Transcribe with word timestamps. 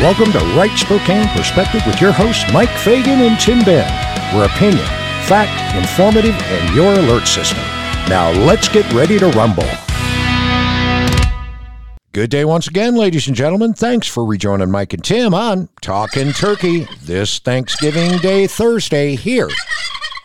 Welcome 0.00 0.32
to 0.32 0.38
Right 0.56 0.76
Spokane 0.76 1.28
Perspective 1.28 1.80
with 1.86 2.00
your 2.00 2.10
hosts, 2.10 2.44
Mike 2.52 2.68
Fagan 2.68 3.20
and 3.20 3.38
Tim 3.38 3.60
Ben. 3.60 3.88
Where 4.34 4.46
opinion, 4.46 4.84
fact, 5.26 5.74
informative, 5.76 6.34
and 6.34 6.74
your 6.74 6.92
alert 6.92 7.26
system. 7.26 7.62
Now 8.08 8.32
let's 8.32 8.68
get 8.68 8.92
ready 8.92 9.18
to 9.20 9.28
rumble. 9.28 9.68
Good 12.12 12.28
day 12.28 12.44
once 12.44 12.66
again, 12.66 12.96
ladies 12.96 13.28
and 13.28 13.36
gentlemen. 13.36 13.72
Thanks 13.72 14.08
for 14.08 14.24
rejoining 14.24 14.70
Mike 14.70 14.92
and 14.92 15.02
Tim 15.02 15.32
on 15.32 15.68
Talking 15.80 16.32
Turkey 16.32 16.86
this 17.02 17.38
Thanksgiving 17.38 18.18
Day 18.18 18.48
Thursday 18.48 19.14
here 19.14 19.48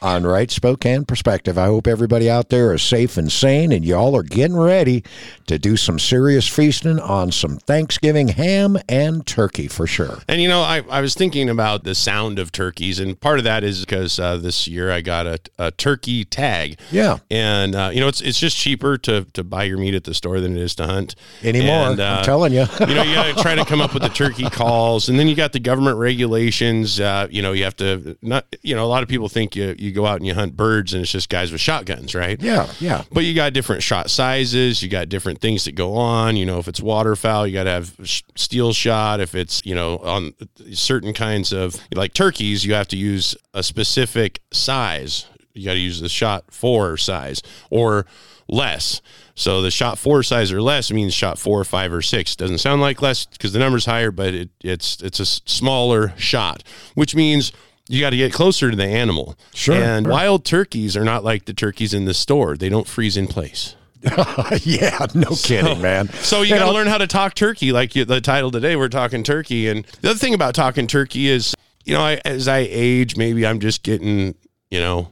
on 0.01 0.25
Right 0.25 0.49
Spokane 0.49 1.05
Perspective. 1.05 1.57
I 1.57 1.65
hope 1.65 1.87
everybody 1.87 2.29
out 2.29 2.49
there 2.49 2.73
is 2.73 2.81
safe 2.81 3.17
and 3.17 3.31
sane 3.31 3.71
and 3.71 3.83
y'all 3.85 4.15
are 4.15 4.23
getting 4.23 4.55
ready 4.57 5.03
to 5.47 5.59
do 5.59 5.75
some 5.75 5.99
serious 5.99 6.47
feasting 6.47 6.99
on 6.99 7.31
some 7.31 7.57
Thanksgiving 7.57 8.29
ham 8.29 8.77
and 8.87 9.25
turkey 9.25 9.67
for 9.67 9.87
sure. 9.87 10.19
And 10.27 10.41
you 10.41 10.47
know, 10.47 10.61
I, 10.61 10.83
I 10.89 11.01
was 11.01 11.15
thinking 11.15 11.49
about 11.49 11.83
the 11.83 11.95
sound 11.95 12.39
of 12.39 12.51
turkeys, 12.51 12.99
and 12.99 13.19
part 13.19 13.39
of 13.39 13.45
that 13.45 13.63
is 13.63 13.81
because 13.81 14.19
uh, 14.19 14.37
this 14.37 14.67
year 14.67 14.91
I 14.91 15.01
got 15.01 15.27
a, 15.27 15.39
a 15.57 15.71
turkey 15.71 16.23
tag. 16.25 16.79
Yeah. 16.91 17.17
And 17.29 17.75
uh, 17.75 17.89
you 17.93 17.99
know, 17.99 18.07
it's 18.07 18.21
it's 18.21 18.39
just 18.39 18.57
cheaper 18.57 18.97
to 18.99 19.25
to 19.33 19.43
buy 19.43 19.63
your 19.63 19.77
meat 19.77 19.95
at 19.95 20.03
the 20.03 20.13
store 20.13 20.39
than 20.39 20.55
it 20.55 20.61
is 20.61 20.75
to 20.75 20.85
hunt 20.85 21.15
Anymore, 21.43 21.89
And, 21.91 21.99
uh, 21.99 22.17
I'm 22.19 22.25
telling 22.25 22.53
you. 22.53 22.65
you 22.79 22.93
know, 22.93 23.03
you 23.03 23.15
got 23.15 23.35
to 23.35 23.41
try 23.41 23.55
to 23.55 23.65
come 23.65 23.81
up 23.81 23.93
with 23.93 24.03
the 24.03 24.09
turkey 24.13 24.49
calls, 24.49 25.09
and 25.09 25.19
then 25.19 25.27
you 25.27 25.35
got 25.35 25.51
the 25.53 25.59
government 25.59 25.97
regulations. 25.97 26.99
Uh, 26.99 27.27
you 27.29 27.41
know, 27.41 27.51
you 27.51 27.63
have 27.63 27.75
to 27.77 28.17
not. 28.21 28.45
You 28.61 28.75
know, 28.75 28.85
a 28.85 28.87
lot 28.87 29.03
of 29.03 29.09
people 29.09 29.29
think 29.29 29.55
you 29.55 29.75
you 29.77 29.88
go 29.91 30.05
out 30.05 30.17
and 30.17 30.25
you 30.25 30.33
hunt 30.33 30.55
birds, 30.55 30.93
and 30.93 31.01
it's 31.01 31.11
just 31.11 31.29
guys 31.29 31.51
with 31.51 31.61
shotguns, 31.61 32.15
right? 32.15 32.41
yeah, 32.41 32.69
yeah. 32.79 33.03
But 33.11 33.23
you 33.25 33.33
got 33.33 33.53
different 33.53 33.83
shot 33.83 34.09
sizes. 34.09 34.81
You 34.81 34.89
got 34.89 35.09
different 35.09 35.41
things 35.41 35.65
that 35.65 35.73
go 35.73 35.95
on. 35.95 36.35
You 36.37 36.45
know, 36.45 36.59
if 36.59 36.67
it's 36.67 36.81
waterfowl, 36.81 37.47
you 37.47 37.53
got 37.53 37.63
to 37.65 37.71
have 37.71 37.95
sh- 38.03 38.23
steel 38.35 38.73
shot. 38.73 39.19
If 39.19 39.35
it's 39.35 39.65
you 39.65 39.75
know 39.75 39.97
on 39.97 40.33
certain 40.73 41.13
kinds 41.13 41.51
of 41.53 41.75
like 41.93 42.13
turkeys, 42.13 42.65
you 42.65 42.73
have 42.73 42.87
to 42.89 42.97
use 42.97 43.35
a 43.53 43.63
specific 43.63 44.41
size. 44.51 45.25
You 45.53 45.65
got 45.65 45.73
to 45.73 45.79
use 45.79 45.99
the 45.99 46.09
shot 46.09 46.45
four 46.51 46.95
size 46.97 47.41
or 47.69 48.05
less. 48.47 49.01
So 49.35 49.61
the 49.61 49.71
shot 49.71 49.97
four 49.97 50.21
size 50.21 50.51
or 50.51 50.61
less 50.61 50.91
means 50.91 51.13
shot 51.13 51.39
four, 51.39 51.63
five, 51.63 51.93
or 51.93 52.01
six. 52.01 52.35
Doesn't 52.35 52.57
sound 52.57 52.81
like 52.81 53.01
less 53.01 53.25
because 53.25 53.53
the 53.53 53.59
number's 53.59 53.85
higher, 53.85 54.11
but 54.11 54.33
it, 54.33 54.49
it's 54.61 55.01
it's 55.01 55.19
a 55.21 55.25
smaller 55.25 56.13
shot, 56.17 56.63
which 56.93 57.15
means 57.15 57.53
you 57.89 57.99
got 57.99 58.11
to 58.11 58.17
get 58.17 58.31
closer 58.31 58.69
to 58.69 58.77
the 58.77 58.85
animal. 58.85 59.35
Sure, 59.53 59.75
And 59.75 60.05
sure. 60.05 60.13
wild 60.13 60.45
turkeys 60.45 60.95
are 60.95 61.03
not 61.03 61.23
like 61.23 61.45
the 61.45 61.53
turkeys 61.53 61.93
in 61.93 62.05
the 62.05 62.13
store. 62.13 62.55
They 62.55 62.69
don't 62.69 62.87
freeze 62.87 63.17
in 63.17 63.27
place. 63.27 63.75
yeah, 64.61 65.07
no 65.13 65.35
kidding, 65.35 65.81
man. 65.81 66.07
So 66.09 66.43
you 66.43 66.55
got 66.55 66.65
to 66.65 66.71
learn 66.71 66.87
how 66.87 66.99
to 66.99 67.07
talk 67.07 67.33
turkey, 67.33 67.71
like 67.73 67.95
you, 67.95 68.05
the 68.05 68.21
title 68.21 68.51
today. 68.51 68.75
We're 68.77 68.87
talking 68.87 69.23
turkey, 69.23 69.67
and 69.67 69.83
the 70.01 70.11
other 70.11 70.19
thing 70.19 70.33
about 70.33 70.55
talking 70.55 70.87
turkey 70.87 71.27
is, 71.27 71.53
you 71.83 71.93
know, 71.93 72.01
I, 72.01 72.21
as 72.23 72.47
I 72.47 72.59
age, 72.69 73.17
maybe 73.17 73.45
I'm 73.45 73.59
just 73.59 73.83
getting, 73.83 74.35
you 74.69 74.79
know, 74.79 75.09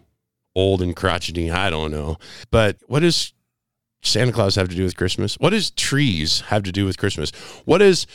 old 0.56 0.82
and 0.82 0.96
crotchety. 0.96 1.52
I 1.52 1.70
don't 1.70 1.92
know, 1.92 2.18
but 2.50 2.78
what 2.88 3.02
does 3.02 3.34
Santa 4.04 4.32
Claus 4.32 4.56
have 4.56 4.70
to 4.70 4.76
do 4.76 4.84
with 4.84 4.96
Christmas? 4.96 5.36
What 5.36 5.50
does 5.50 5.72
trees 5.72 6.42
have 6.42 6.64
to 6.64 6.72
do 6.72 6.86
with 6.86 6.98
Christmas? 6.98 7.32
What 7.66 7.80
does 7.80 8.08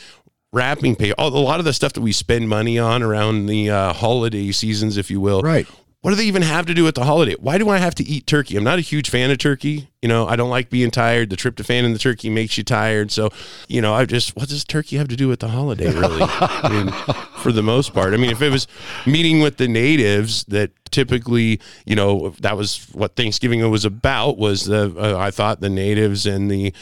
wrapping 0.53 0.95
paper? 0.95 1.15
A 1.17 1.27
lot 1.27 1.59
of 1.59 1.65
the 1.65 1.73
stuff 1.73 1.91
that 1.93 2.01
we 2.01 2.11
spend 2.13 2.47
money 2.47 2.79
on 2.79 3.03
around 3.03 3.47
the 3.47 3.69
uh, 3.69 3.91
holiday 3.93 4.51
seasons, 4.51 4.95
if 4.97 5.11
you 5.11 5.19
will, 5.19 5.41
Right. 5.41 5.67
what 6.01 6.11
do 6.11 6.15
they 6.15 6.25
even 6.25 6.41
have 6.43 6.65
to 6.67 6.73
do 6.73 6.83
with 6.83 6.95
the 6.95 7.03
holiday? 7.03 7.35
Why 7.39 7.57
do 7.57 7.69
I 7.69 7.77
have 7.77 7.95
to 7.95 8.03
eat 8.03 8.27
turkey? 8.27 8.55
I'm 8.55 8.63
not 8.63 8.77
a 8.77 8.81
huge 8.81 9.09
fan 9.09 9.31
of 9.31 9.37
turkey. 9.39 9.89
You 10.01 10.09
know, 10.09 10.27
I 10.27 10.35
don't 10.35 10.49
like 10.49 10.69
being 10.69 10.91
tired. 10.91 11.29
The 11.29 11.37
tryptophan 11.37 11.83
in 11.83 11.93
the 11.93 11.99
turkey 11.99 12.29
makes 12.29 12.57
you 12.57 12.63
tired. 12.63 13.09
So, 13.11 13.29
you 13.69 13.81
know, 13.81 13.93
I 13.93 14.05
just, 14.05 14.35
what 14.35 14.49
does 14.49 14.63
turkey 14.65 14.97
have 14.97 15.07
to 15.07 15.15
do 15.15 15.27
with 15.29 15.39
the 15.39 15.47
holiday, 15.47 15.91
really? 15.93 16.19
I 16.23 16.69
mean, 16.69 17.15
for 17.41 17.51
the 17.53 17.63
most 17.63 17.93
part. 17.93 18.13
I 18.13 18.17
mean, 18.17 18.29
if 18.31 18.41
it 18.41 18.49
was 18.51 18.67
meeting 19.07 19.41
with 19.41 19.57
the 19.57 19.67
natives 19.69 20.43
that 20.49 20.71
typically, 20.91 21.59
you 21.85 21.95
know, 21.95 22.35
that 22.41 22.57
was 22.57 22.85
what 22.91 23.15
Thanksgiving 23.15 23.67
was 23.71 23.85
about, 23.85 24.37
was 24.37 24.65
the, 24.65 24.93
uh, 24.97 25.17
I 25.17 25.31
thought 25.31 25.61
the 25.61 25.69
natives 25.69 26.25
and 26.25 26.51
the 26.51 26.73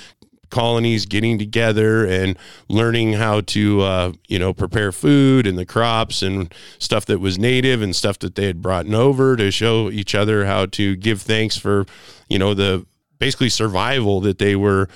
colonies 0.52 1.06
getting 1.06 1.40
together 1.40 2.06
and 2.06 2.38
learning 2.68 3.14
how 3.14 3.42
to 3.42 3.82
uh, 3.82 4.12
you 4.28 4.38
know 4.38 4.54
prepare 4.54 4.92
food 4.92 5.48
and 5.48 5.58
the 5.58 5.66
crops 5.66 6.22
and 6.22 6.54
stuff 6.78 7.06
that 7.06 7.20
was 7.20 7.40
native 7.40 7.82
and 7.82 7.96
stuff 7.96 8.20
that 8.20 8.36
they 8.36 8.46
had 8.46 8.62
brought 8.62 8.88
over 8.94 9.36
to 9.36 9.50
show 9.50 9.90
each 9.90 10.14
other 10.14 10.46
how 10.46 10.66
to 10.66 10.96
give 10.96 11.22
thanks 11.22 11.58
for 11.58 11.86
you 12.30 12.38
know 12.38 12.54
the 12.54 12.86
basically 13.18 13.50
survival 13.50 14.20
that 14.20 14.40
they 14.40 14.56
were 14.56 14.88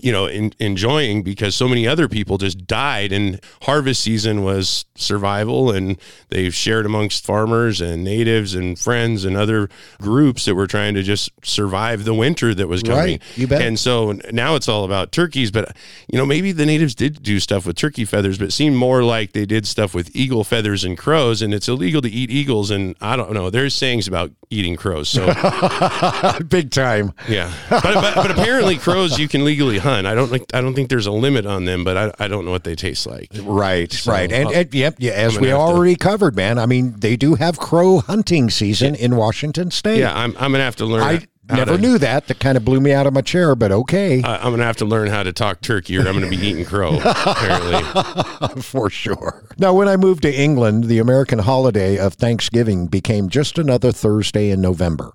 you 0.00 0.10
know 0.10 0.24
in, 0.26 0.50
enjoying 0.58 1.22
because 1.22 1.54
so 1.54 1.68
many 1.68 1.86
other 1.86 2.08
people 2.08 2.38
just 2.38 2.66
died 2.66 3.12
and 3.12 3.38
harvest 3.62 4.00
season 4.00 4.42
was 4.42 4.86
survival 4.96 5.70
and 5.70 5.98
they 6.30 6.48
shared 6.48 6.86
amongst 6.86 7.24
farmers 7.24 7.82
and 7.82 8.02
natives 8.02 8.54
and 8.54 8.78
friends 8.78 9.26
and 9.26 9.36
other 9.36 9.68
groups 10.00 10.46
that 10.46 10.54
were 10.54 10.66
trying 10.66 10.94
to 10.94 11.02
just 11.02 11.30
survive 11.44 12.04
the 12.04 12.14
winter 12.14 12.54
that 12.54 12.66
was 12.66 12.82
coming 12.82 12.96
Right, 12.98 13.22
you 13.36 13.46
bet. 13.46 13.60
and 13.60 13.78
so 13.78 14.18
now 14.32 14.54
it's 14.56 14.68
all 14.68 14.84
about 14.84 15.12
turkeys 15.12 15.50
but 15.50 15.76
you 16.10 16.18
know 16.18 16.24
maybe 16.24 16.50
the 16.52 16.64
natives 16.66 16.94
did 16.94 17.22
do 17.22 17.38
stuff 17.38 17.66
with 17.66 17.76
turkey 17.76 18.06
feathers 18.06 18.38
but 18.38 18.48
it 18.48 18.52
seemed 18.52 18.76
more 18.76 19.04
like 19.04 19.32
they 19.32 19.44
did 19.46 19.66
stuff 19.66 19.94
with 19.94 20.10
eagle 20.16 20.44
feathers 20.44 20.82
and 20.82 20.96
crows 20.96 21.42
and 21.42 21.52
it's 21.52 21.68
illegal 21.68 22.00
to 22.00 22.10
eat 22.10 22.30
eagles 22.30 22.70
and 22.70 22.96
i 23.02 23.16
don't 23.16 23.32
know 23.34 23.50
there's 23.50 23.74
sayings 23.74 24.08
about 24.08 24.32
eating 24.48 24.76
crows 24.76 25.10
so 25.10 25.26
Big 26.48 26.70
time. 26.70 27.12
yeah, 27.28 27.52
but, 27.68 27.82
but 27.94 28.14
but 28.14 28.30
apparently 28.30 28.76
crows 28.78 29.18
you 29.18 29.28
can 29.28 29.44
legally 29.44 29.73
hunt. 29.78 30.06
I 30.06 30.14
don't 30.14 30.28
think 30.28 30.54
I 30.54 30.60
don't 30.60 30.74
think 30.74 30.88
there's 30.88 31.06
a 31.06 31.12
limit 31.12 31.46
on 31.46 31.64
them, 31.64 31.84
but 31.84 31.96
I, 31.96 32.24
I 32.24 32.28
don't 32.28 32.44
know 32.44 32.50
what 32.50 32.64
they 32.64 32.74
taste 32.74 33.06
like. 33.06 33.28
Right, 33.42 34.06
right. 34.06 34.30
And, 34.32 34.50
and 34.50 34.74
yep, 34.74 34.96
yeah, 34.98 35.12
as 35.12 35.38
we 35.38 35.52
already 35.52 35.96
covered, 35.96 36.36
man. 36.36 36.58
I 36.58 36.66
mean, 36.66 36.94
they 36.98 37.16
do 37.16 37.34
have 37.34 37.58
crow 37.58 37.98
hunting 38.00 38.50
season 38.50 38.94
in 38.94 39.16
Washington 39.16 39.70
State. 39.70 39.98
Yeah, 39.98 40.12
I'm 40.16 40.34
I'm 40.38 40.52
gonna 40.52 40.64
have 40.64 40.76
to 40.76 40.84
learn. 40.86 41.02
I 41.02 41.26
never 41.56 41.76
to- 41.76 41.82
knew 41.82 41.98
that. 41.98 42.26
That 42.28 42.38
kind 42.40 42.56
of 42.56 42.64
blew 42.64 42.80
me 42.80 42.92
out 42.92 43.06
of 43.06 43.12
my 43.12 43.20
chair, 43.20 43.54
but 43.54 43.70
okay, 43.70 44.22
I- 44.22 44.38
I'm 44.38 44.50
gonna 44.52 44.64
have 44.64 44.78
to 44.78 44.84
learn 44.84 45.08
how 45.08 45.22
to 45.22 45.32
talk 45.32 45.60
turkey, 45.60 45.96
or 45.98 46.06
I'm 46.08 46.14
gonna 46.14 46.28
be 46.28 46.36
eating 46.36 46.64
crow. 46.64 46.98
Apparently, 47.04 48.62
for 48.62 48.90
sure. 48.90 49.44
Now, 49.58 49.74
when 49.74 49.88
I 49.88 49.96
moved 49.96 50.22
to 50.22 50.32
England, 50.34 50.84
the 50.84 50.98
American 50.98 51.38
holiday 51.40 51.98
of 51.98 52.14
Thanksgiving 52.14 52.86
became 52.86 53.28
just 53.28 53.58
another 53.58 53.92
Thursday 53.92 54.50
in 54.50 54.60
November. 54.60 55.12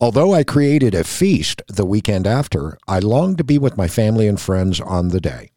Although 0.00 0.34
I 0.34 0.44
created 0.44 0.94
a 0.94 1.04
feast 1.04 1.62
the 1.68 1.86
weekend 1.86 2.26
after, 2.26 2.76
I 2.86 2.98
longed 2.98 3.38
to 3.38 3.44
be 3.44 3.58
with 3.58 3.76
my 3.76 3.88
family 3.88 4.28
and 4.28 4.40
friends 4.40 4.80
on 4.80 5.08
the 5.08 5.20
day. 5.20 5.50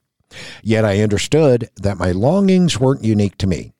Yet 0.64 0.86
I 0.86 1.02
understood 1.02 1.70
that 1.76 1.98
my 1.98 2.12
longings 2.12 2.80
weren't 2.80 3.04
unique 3.04 3.38
to 3.40 3.48
me. 3.48 3.74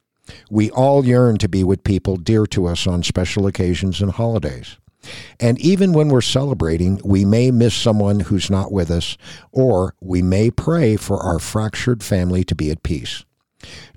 We 0.50 0.70
all 0.72 1.06
yearn 1.06 1.38
to 1.40 1.50
be 1.50 1.64
with 1.64 1.84
people 1.84 2.18
dear 2.18 2.46
to 2.48 2.68
us 2.68 2.86
on 2.86 3.04
special 3.04 3.48
occasions 3.48 4.02
and 4.02 4.12
holidays. 4.12 4.78
And 5.40 5.60
even 5.60 5.94
when 5.94 6.10
we're 6.10 6.22
celebrating, 6.22 7.00
we 7.04 7.24
may 7.24 7.52
miss 7.52 7.74
someone 7.74 8.20
who's 8.20 8.50
not 8.50 8.72
with 8.72 8.92
us, 8.92 9.18
or 9.52 9.96
we 10.02 10.22
may 10.22 10.52
pray 10.52 10.98
for 10.98 11.20
our 11.20 11.40
fractured 11.40 12.04
family 12.04 12.44
to 12.44 12.56
be 12.56 12.70
at 12.70 12.84
peace. 12.84 13.24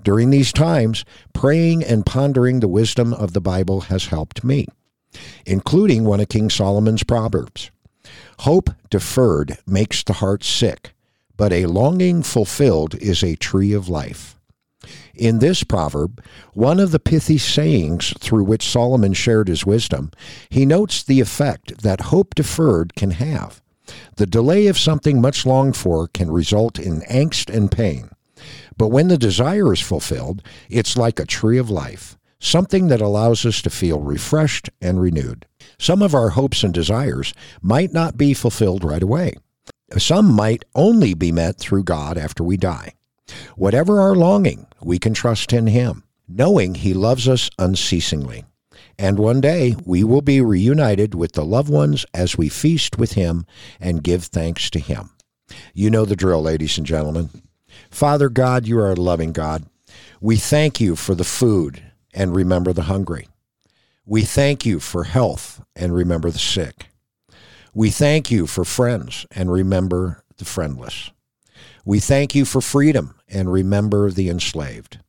During 0.03 0.29
these 0.29 0.53
times, 0.53 1.05
praying 1.33 1.83
and 1.83 2.05
pondering 2.05 2.59
the 2.59 2.67
wisdom 2.67 3.13
of 3.13 3.33
the 3.33 3.41
Bible 3.41 3.81
has 3.81 4.07
helped 4.07 4.43
me, 4.43 4.67
including 5.45 6.03
one 6.03 6.19
of 6.19 6.29
King 6.29 6.49
Solomon's 6.49 7.03
Proverbs. 7.03 7.71
Hope 8.39 8.69
deferred 8.89 9.57
makes 9.65 10.03
the 10.03 10.13
heart 10.13 10.43
sick, 10.43 10.93
but 11.37 11.53
a 11.53 11.65
longing 11.65 12.23
fulfilled 12.23 12.95
is 12.95 13.23
a 13.23 13.35
tree 13.35 13.73
of 13.73 13.89
life. 13.89 14.39
In 15.15 15.39
this 15.39 15.63
proverb, 15.63 16.23
one 16.53 16.79
of 16.79 16.91
the 16.91 16.99
pithy 16.99 17.37
sayings 17.37 18.13
through 18.19 18.43
which 18.43 18.67
Solomon 18.67 19.13
shared 19.13 19.47
his 19.47 19.65
wisdom, 19.65 20.11
he 20.49 20.65
notes 20.65 21.03
the 21.03 21.21
effect 21.21 21.83
that 21.83 22.01
hope 22.01 22.35
deferred 22.35 22.95
can 22.95 23.11
have. 23.11 23.61
The 24.15 24.25
delay 24.25 24.67
of 24.67 24.77
something 24.77 25.21
much 25.21 25.45
longed 25.45 25.77
for 25.77 26.07
can 26.07 26.31
result 26.31 26.79
in 26.79 27.01
angst 27.01 27.53
and 27.53 27.71
pain. 27.71 28.09
But 28.77 28.87
when 28.87 29.07
the 29.07 29.17
desire 29.17 29.71
is 29.71 29.81
fulfilled, 29.81 30.41
it's 30.69 30.97
like 30.97 31.19
a 31.19 31.25
tree 31.25 31.57
of 31.57 31.69
life, 31.69 32.17
something 32.43 32.89
that 32.89 33.01
allows 33.01 33.45
us 33.45 33.61
to 33.61 33.69
feel 33.69 34.01
refreshed 34.01 34.69
and 34.81 34.99
renewed. 35.01 35.45
Some 35.79 36.01
of 36.01 36.13
our 36.13 36.29
hopes 36.29 36.63
and 36.63 36.73
desires 36.73 37.33
might 37.61 37.93
not 37.93 38.17
be 38.17 38.33
fulfilled 38.33 38.83
right 38.83 39.01
away. 39.01 39.35
Some 39.97 40.33
might 40.33 40.65
only 40.75 41.13
be 41.13 41.31
met 41.31 41.57
through 41.57 41.85
God 41.85 42.17
after 42.17 42.43
we 42.43 42.57
die. 42.57 42.93
Whatever 43.55 44.01
our 44.01 44.15
longing, 44.15 44.67
we 44.81 44.99
can 44.99 45.13
trust 45.13 45.53
in 45.53 45.67
Him, 45.67 46.03
knowing 46.27 46.75
He 46.75 46.93
loves 46.93 47.29
us 47.29 47.49
unceasingly. 47.57 48.43
And 48.99 49.17
one 49.17 49.39
day 49.39 49.75
we 49.85 50.03
will 50.03 50.21
be 50.21 50.41
reunited 50.41 51.15
with 51.15 51.31
the 51.31 51.45
loved 51.45 51.69
ones 51.69 52.05
as 52.13 52.37
we 52.37 52.49
feast 52.49 52.97
with 52.97 53.13
Him 53.13 53.45
and 53.79 54.03
give 54.03 54.25
thanks 54.25 54.69
to 54.71 54.79
Him. 54.79 55.11
You 55.73 55.89
know 55.89 56.03
the 56.03 56.15
drill, 56.15 56.41
ladies 56.41 56.77
and 56.77 56.85
gentlemen. 56.85 57.29
Father 57.89 58.27
God, 58.27 58.67
you 58.67 58.77
are 58.79 58.91
a 58.91 58.95
loving 58.95 59.31
God. 59.31 59.65
We 60.19 60.35
thank 60.35 60.81
you 60.81 60.95
for 60.95 61.15
the 61.15 61.23
food 61.23 61.81
and 62.13 62.35
remember 62.35 62.73
the 62.73 62.83
hungry. 62.83 63.27
We 64.05 64.23
thank 64.23 64.65
you 64.65 64.79
for 64.79 65.05
health 65.05 65.63
and 65.75 65.93
remember 65.93 66.29
the 66.29 66.39
sick. 66.39 66.87
We 67.73 67.89
thank 67.89 68.29
you 68.29 68.47
for 68.47 68.65
friends 68.65 69.25
and 69.31 69.51
remember 69.51 70.23
the 70.37 70.45
friendless. 70.45 71.11
We 71.85 71.99
thank 71.99 72.35
you 72.35 72.45
for 72.45 72.61
freedom 72.61 73.15
and 73.27 73.51
remember 73.51 74.11
the 74.11 74.29
enslaved. 74.29 74.99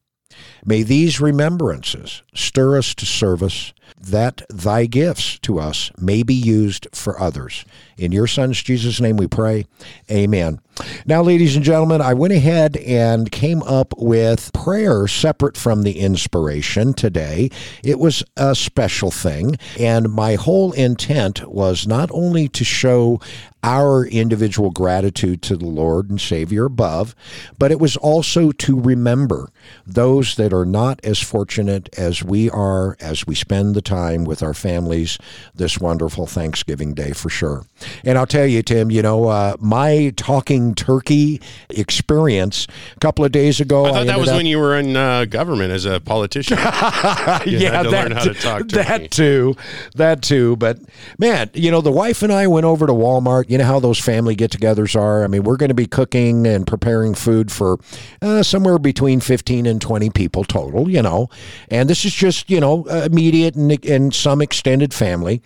May 0.65 0.83
these 0.83 1.21
remembrances 1.21 2.23
stir 2.35 2.79
us 2.79 2.95
to 2.97 3.07
service, 3.07 3.73
that 4.01 4.43
thy 4.49 4.87
gifts 4.87 5.39
to 5.41 5.59
us 5.59 5.91
may 5.99 6.23
be 6.23 6.35
used 6.35 6.87
for 6.93 7.21
others. 7.21 7.65
In 7.97 8.13
your 8.13 8.27
Son's 8.27 8.63
Jesus' 8.63 9.01
name 9.01 9.17
we 9.17 9.29
pray. 9.29 9.67
Amen. 10.11 10.61
Now, 11.07 11.23
ladies 11.23 11.55
and 11.55 11.65
gentlemen, 11.65 12.01
I 12.01 12.15
went 12.15 12.33
ahead 12.33 12.77
and 12.79 13.31
came 13.31 13.63
up 13.63 13.95
with 13.97 14.53
prayer 14.53 15.07
separate 15.07 15.57
from 15.57 15.83
the 15.83 16.01
inspiration 16.01 16.95
today. 16.95 17.51
It 17.85 17.99
was 17.99 18.25
a 18.37 18.55
special 18.55 19.13
thing, 19.13 19.57
and 19.79 20.13
my 20.13 20.35
whole 20.35 20.73
intent 20.73 21.47
was 21.49 21.87
not 21.87 22.11
only 22.13 22.49
to 22.49 22.65
show 22.65 23.21
our 23.63 24.05
individual 24.05 24.71
gratitude 24.71 25.41
to 25.41 25.57
the 25.57 25.65
Lord 25.65 26.11
and 26.11 26.21
Savior 26.21 26.67
above, 26.67 27.15
but 27.59 27.73
it 27.73 27.81
was 27.81 27.97
also 27.97 28.53
to 28.53 28.79
remember 28.79 29.49
those 29.87 30.35
that 30.35 30.53
are 30.53 30.67
not 30.67 31.01
as 31.03 31.19
fortunate 31.19 31.89
as 31.97 32.23
we 32.23 32.51
are 32.51 32.95
as 33.01 33.27
we 33.27 33.35
spend 33.35 33.74
the 33.75 33.82
time 33.82 34.25
with 34.25 34.43
our 34.43 34.55
families 34.55 35.19
this 35.55 35.79
wonderful 35.79 36.26
Thanksgiving 36.26 36.94
Day 36.94 37.12
for 37.12 37.29
sure. 37.29 37.65
And 38.05 38.19
I'll 38.19 38.26
tell 38.26 38.47
you, 38.47 38.62
Tim, 38.62 38.91
you 38.91 39.03
know, 39.03 39.29
uh, 39.29 39.56
my 39.61 40.12
talking 40.17 40.75
turkey 40.75 41.41
experience 41.71 42.67
a 42.97 43.00
couple 43.00 43.25
of 43.25 43.32
days 43.32 43.61
ago. 43.61 43.85
I 43.87 43.91
thought 43.91 44.00
I 44.00 44.05
that 44.05 44.19
was 44.19 44.29
up, 44.31 44.37
when 44.37 44.47
you 44.47 44.59
were 44.59 44.79
in 44.79 44.97
uh, 44.97 45.25
government 45.26 45.73
as 45.73 45.85
a 45.85 46.00
politician. 46.00 46.56
yeah, 46.59 47.82
that, 47.82 48.69
that 48.69 49.11
too. 49.11 49.56
That 49.94 50.23
too. 50.23 50.56
But 50.56 50.79
man, 51.19 51.50
you 51.55 51.71
know, 51.71 51.81
the 51.81 51.93
wife 51.93 52.23
and 52.23 52.32
I 52.32 52.47
went 52.47 52.67
over 52.67 52.87
to 52.87 52.93
Walmart. 52.93 53.50
You 53.50 53.59
know 53.59 53.65
how 53.65 53.81
those 53.81 53.99
family 53.99 54.35
get 54.35 54.50
togethers 54.50 54.97
are? 54.99 55.25
I 55.25 55.26
mean, 55.26 55.43
we're 55.43 55.56
going 55.56 55.69
to 55.69 55.75
be 55.75 55.87
cooking 55.87 56.47
and 56.47 56.67
preparing 56.67 57.15
food 57.15 57.50
for 57.50 57.79
uh, 58.23 58.43
somewhere 58.43 58.79
between 58.79 59.21
15 59.21 59.67
and 59.67 59.81
20 59.81 60.11
people 60.11 60.44
total, 60.44 60.91
you 60.91 61.03
know. 61.03 61.29
And 61.69 61.88
this 61.88 62.05
is 62.05 62.15
just, 62.15 62.50
you 62.50 62.61
know, 62.61 62.85
immediate 62.85 63.56
and, 63.70 63.84
and 63.84 64.14
some 64.14 64.40
extended 64.40 64.93
family. 64.93 65.43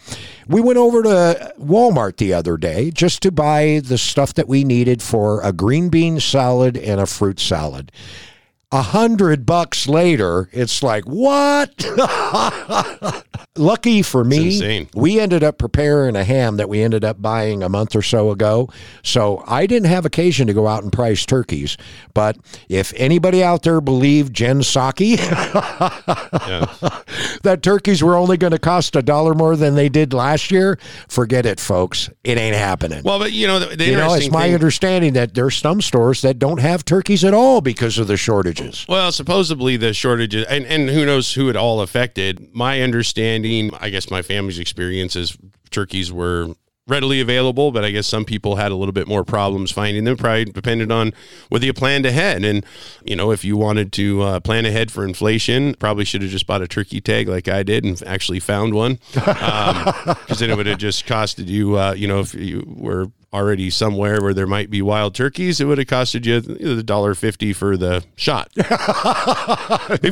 We 0.46 0.60
went 0.60 0.78
over 0.78 1.02
to 1.02 1.54
Walmart 1.60 2.16
the 2.16 2.34
other 2.34 2.56
day 2.56 2.90
just 2.90 3.22
to 3.22 3.30
buy 3.30 3.80
the 3.84 3.98
stuff 3.98 4.34
that 4.34 4.48
we 4.48 4.64
needed 4.64 5.02
for 5.02 5.40
a 5.42 5.52
green 5.52 5.88
bean 5.88 6.20
salad 6.20 6.76
and 6.76 7.00
a 7.00 7.06
fruit 7.06 7.40
salad 7.40 7.92
a 8.70 8.82
hundred 8.82 9.46
bucks 9.46 9.88
later, 9.88 10.48
it's 10.52 10.82
like, 10.82 11.04
what? 11.04 11.72
Lucky 13.56 14.02
for 14.02 14.24
me, 14.24 14.86
we 14.94 15.18
ended 15.18 15.42
up 15.42 15.58
preparing 15.58 16.14
a 16.14 16.22
ham 16.22 16.58
that 16.58 16.68
we 16.68 16.82
ended 16.82 17.02
up 17.02 17.20
buying 17.20 17.62
a 17.62 17.68
month 17.68 17.96
or 17.96 18.02
so 18.02 18.30
ago. 18.30 18.68
So 19.02 19.42
I 19.46 19.66
didn't 19.66 19.88
have 19.88 20.04
occasion 20.04 20.46
to 20.48 20.52
go 20.52 20.68
out 20.68 20.82
and 20.82 20.92
price 20.92 21.26
turkeys. 21.26 21.76
But 22.14 22.36
if 22.68 22.92
anybody 22.96 23.42
out 23.42 23.62
there 23.62 23.80
believed 23.80 24.34
Jen 24.34 24.60
Psaki, 24.60 25.16
that 27.42 27.62
turkeys 27.62 28.02
were 28.02 28.16
only 28.16 28.36
going 28.36 28.52
to 28.52 28.58
cost 28.58 28.94
a 28.94 29.02
dollar 29.02 29.34
more 29.34 29.56
than 29.56 29.74
they 29.74 29.88
did 29.88 30.12
last 30.12 30.50
year, 30.50 30.78
forget 31.08 31.46
it, 31.46 31.58
folks. 31.58 32.10
It 32.22 32.38
ain't 32.38 32.54
happening. 32.54 33.02
Well, 33.02 33.18
but 33.18 33.32
you 33.32 33.46
know, 33.46 33.58
the, 33.58 33.76
the 33.76 33.86
you 33.86 33.96
know, 33.96 34.14
it's 34.14 34.30
my 34.30 34.42
thing- 34.42 34.54
understanding 34.54 35.14
that 35.14 35.34
there's 35.34 35.56
some 35.56 35.80
stores 35.80 36.20
that 36.20 36.38
don't 36.38 36.60
have 36.60 36.84
turkeys 36.84 37.24
at 37.24 37.34
all 37.34 37.60
because 37.60 37.98
of 37.98 38.06
the 38.06 38.16
shortage 38.16 38.57
shortages. 38.58 38.86
Well, 38.88 39.12
supposedly 39.12 39.76
the 39.76 39.92
shortages, 39.92 40.46
and, 40.46 40.66
and 40.66 40.88
who 40.90 41.04
knows 41.06 41.34
who 41.34 41.48
it 41.48 41.56
all 41.56 41.80
affected. 41.80 42.54
My 42.54 42.80
understanding, 42.80 43.70
I 43.80 43.90
guess 43.90 44.10
my 44.10 44.22
family's 44.22 44.58
experience 44.58 45.16
is 45.16 45.36
turkeys 45.70 46.12
were 46.12 46.54
readily 46.88 47.20
available, 47.20 47.70
but 47.70 47.84
I 47.84 47.90
guess 47.90 48.06
some 48.06 48.24
people 48.24 48.56
had 48.56 48.72
a 48.72 48.74
little 48.74 48.92
bit 48.92 49.06
more 49.06 49.22
problems 49.22 49.70
finding 49.70 50.04
them. 50.04 50.16
Probably 50.16 50.46
depended 50.46 50.90
on 50.90 51.12
whether 51.50 51.66
you 51.66 51.74
planned 51.74 52.06
ahead. 52.06 52.44
And 52.44 52.64
you 53.04 53.14
know, 53.14 53.30
if 53.30 53.44
you 53.44 53.56
wanted 53.56 53.92
to 53.94 54.22
uh, 54.22 54.40
plan 54.40 54.64
ahead 54.64 54.90
for 54.90 55.04
inflation, 55.04 55.74
probably 55.74 56.04
should 56.04 56.22
have 56.22 56.30
just 56.30 56.46
bought 56.46 56.62
a 56.62 56.68
turkey 56.68 57.00
tag 57.00 57.28
like 57.28 57.46
I 57.46 57.62
did 57.62 57.84
and 57.84 58.02
actually 58.04 58.40
found 58.40 58.74
one, 58.74 58.98
because 59.12 60.06
um, 60.16 60.16
then 60.38 60.50
it 60.50 60.56
would 60.56 60.66
have 60.66 60.78
just 60.78 61.06
costed 61.06 61.46
you. 61.46 61.78
Uh, 61.78 61.92
you 61.92 62.08
know, 62.08 62.20
if 62.20 62.34
you 62.34 62.64
were 62.66 63.08
already 63.32 63.70
somewhere 63.70 64.20
where 64.22 64.34
there 64.34 64.46
might 64.46 64.70
be 64.70 64.80
wild 64.82 65.14
turkeys, 65.14 65.60
it 65.60 65.66
would 65.66 65.78
have 65.78 65.86
costed 65.86 66.24
you 66.24 66.40
the 66.40 66.82
dollar 66.82 67.14
fifty 67.14 67.52
for 67.52 67.76
the 67.76 68.04
shot. 68.16 68.50
if 68.56 68.70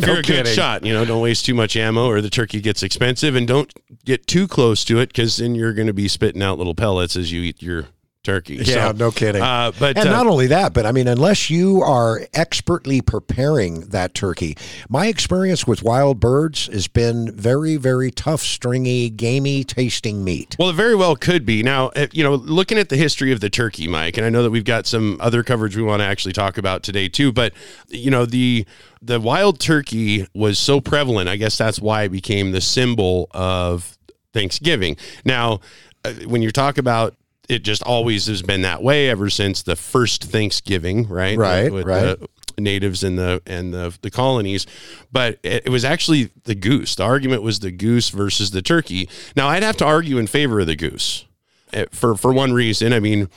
no 0.03 0.09
you're 0.09 0.19
a 0.19 0.23
kidding. 0.23 0.45
good 0.45 0.49
shot, 0.49 0.85
you 0.85 0.93
know, 0.93 1.05
don't 1.05 1.23
waste 1.23 1.47
too 1.47 1.55
much 1.55 1.77
ammo, 1.77 2.07
or 2.07 2.21
the 2.21 2.31
turkey 2.31 2.61
gets 2.61 2.83
expensive, 2.83 3.35
and 3.35 3.47
don't 3.49 3.73
get 4.05 4.27
too 4.27 4.47
close 4.47 4.85
to 4.85 4.99
it 4.99 5.09
because 5.09 5.37
then 5.39 5.55
you're 5.55 5.73
going 5.73 5.87
to 5.87 5.95
be 5.95 6.09
spitting 6.09 6.43
out 6.43 6.59
little 6.59 6.75
pellets 6.75 7.17
as 7.17 7.33
you 7.33 7.43
eat 7.43 7.63
your 7.63 7.87
turkey. 8.27 8.57
Yeah, 8.57 8.89
so, 8.89 8.93
no 8.93 9.11
kidding. 9.11 9.41
Uh, 9.41 9.73
but 9.79 9.97
and 9.97 10.09
uh, 10.09 10.13
not 10.13 10.27
only 10.27 10.49
that, 10.49 10.75
but 10.75 10.85
I 10.85 10.93
mean, 10.93 11.09
unless 11.09 11.49
you 11.49 11.81
are 11.83 12.21
expertly 12.35 13.01
preparing 13.01 13.81
that 13.89 14.15
turkey, 14.15 14.57
my 14.89 15.07
experience 15.07 15.67
with 15.67 15.83
wild 15.83 16.21
birds 16.21 16.67
has 16.67 16.89
been 16.89 17.33
very, 17.35 17.77
very 17.77 18.11
tough, 18.11 18.43
stringy, 18.43 19.09
gamey 19.09 19.65
tasting 19.65 20.25
meat. 20.25 20.57
Well, 20.59 20.71
it 20.71 20.75
very 20.75 20.97
well 20.97 21.17
could 21.17 21.47
be. 21.47 21.63
Now, 21.63 21.93
you 22.13 22.25
know, 22.25 22.35
looking 22.35 22.79
at 22.79 22.89
the 22.89 22.97
history 22.97 23.33
of 23.33 23.41
the 23.41 23.49
turkey, 23.49 23.89
Mike, 23.89 24.17
and 24.17 24.27
I 24.27 24.29
know 24.29 24.43
that 24.43 24.51
we've 24.51 24.65
got 24.65 24.87
some 24.87 25.17
other 25.21 25.43
coverage 25.43 25.77
we 25.77 25.83
want 25.83 26.01
to 26.01 26.07
actually 26.07 26.33
talk 26.33 26.59
about 26.59 26.83
today 26.83 27.09
too. 27.09 27.33
But 27.33 27.53
you 27.89 28.11
know, 28.11 28.27
the 28.27 28.67
the 29.01 29.21
wild 29.21 29.61
turkey 29.61 30.27
was 30.35 30.59
so 30.59 30.81
prevalent. 30.81 31.29
I 31.29 31.37
guess 31.37 31.57
that's 31.57 31.81
why 31.81 32.03
it 32.03 32.09
became 32.09 32.51
the 32.51 32.61
symbol 32.61 33.29
of 33.31 33.97
Thanksgiving. 34.33 34.97
Now, 35.25 35.61
uh, 36.05 36.13
when 36.27 36.43
you 36.43 36.51
talk 36.51 36.77
about 36.77 37.15
it 37.49 37.65
just 37.65 37.83
always 37.83 38.27
has 38.27 38.43
been 38.43 38.63
that 38.63 38.83
way 38.83 39.09
ever 39.09 39.31
since 39.31 39.63
the 39.63 39.77
first 39.77 40.25
Thanksgiving, 40.25 41.09
right? 41.09 41.37
Right, 41.37 41.73
with 41.73 41.87
right. 41.87 42.19
The 42.19 42.29
natives 42.59 43.05
and 43.05 43.19
the 43.19 43.43
and 43.47 43.73
the 43.73 43.97
the 44.03 44.11
colonies, 44.11 44.67
but 45.13 45.39
it, 45.43 45.67
it 45.67 45.71
was 45.71 45.85
actually 45.85 46.31
the 46.45 46.55
goose. 46.55 46.95
The 46.95 47.05
argument 47.05 47.43
was 47.43 47.61
the 47.61 47.71
goose 47.71 48.11
versus 48.11 48.51
the 48.51 48.63
turkey. 48.63 49.09
Now, 49.37 49.49
I'd 49.49 49.63
have 49.63 49.77
to 49.79 49.85
argue 49.85 50.19
in 50.19 50.27
favor 50.27 50.61
of 50.61 50.67
the 50.67 50.77
goose 50.77 51.27
eh, 51.73 51.87
for 51.91 52.17
for 52.17 52.33
one 52.33 52.53
reason. 52.53 52.93
I 52.93 53.01
mean, 53.01 53.29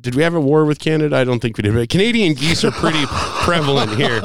did 0.00 0.14
we 0.14 0.22
have 0.22 0.34
a 0.34 0.40
war 0.40 0.64
with 0.64 0.78
Canada? 0.78 1.16
I 1.16 1.24
don't 1.24 1.40
think 1.40 1.56
we 1.56 1.62
did. 1.62 1.74
But 1.74 1.88
Canadian 1.88 2.34
geese 2.34 2.64
are 2.64 2.70
pretty 2.70 3.04
prevalent 3.06 3.92
here, 3.96 4.20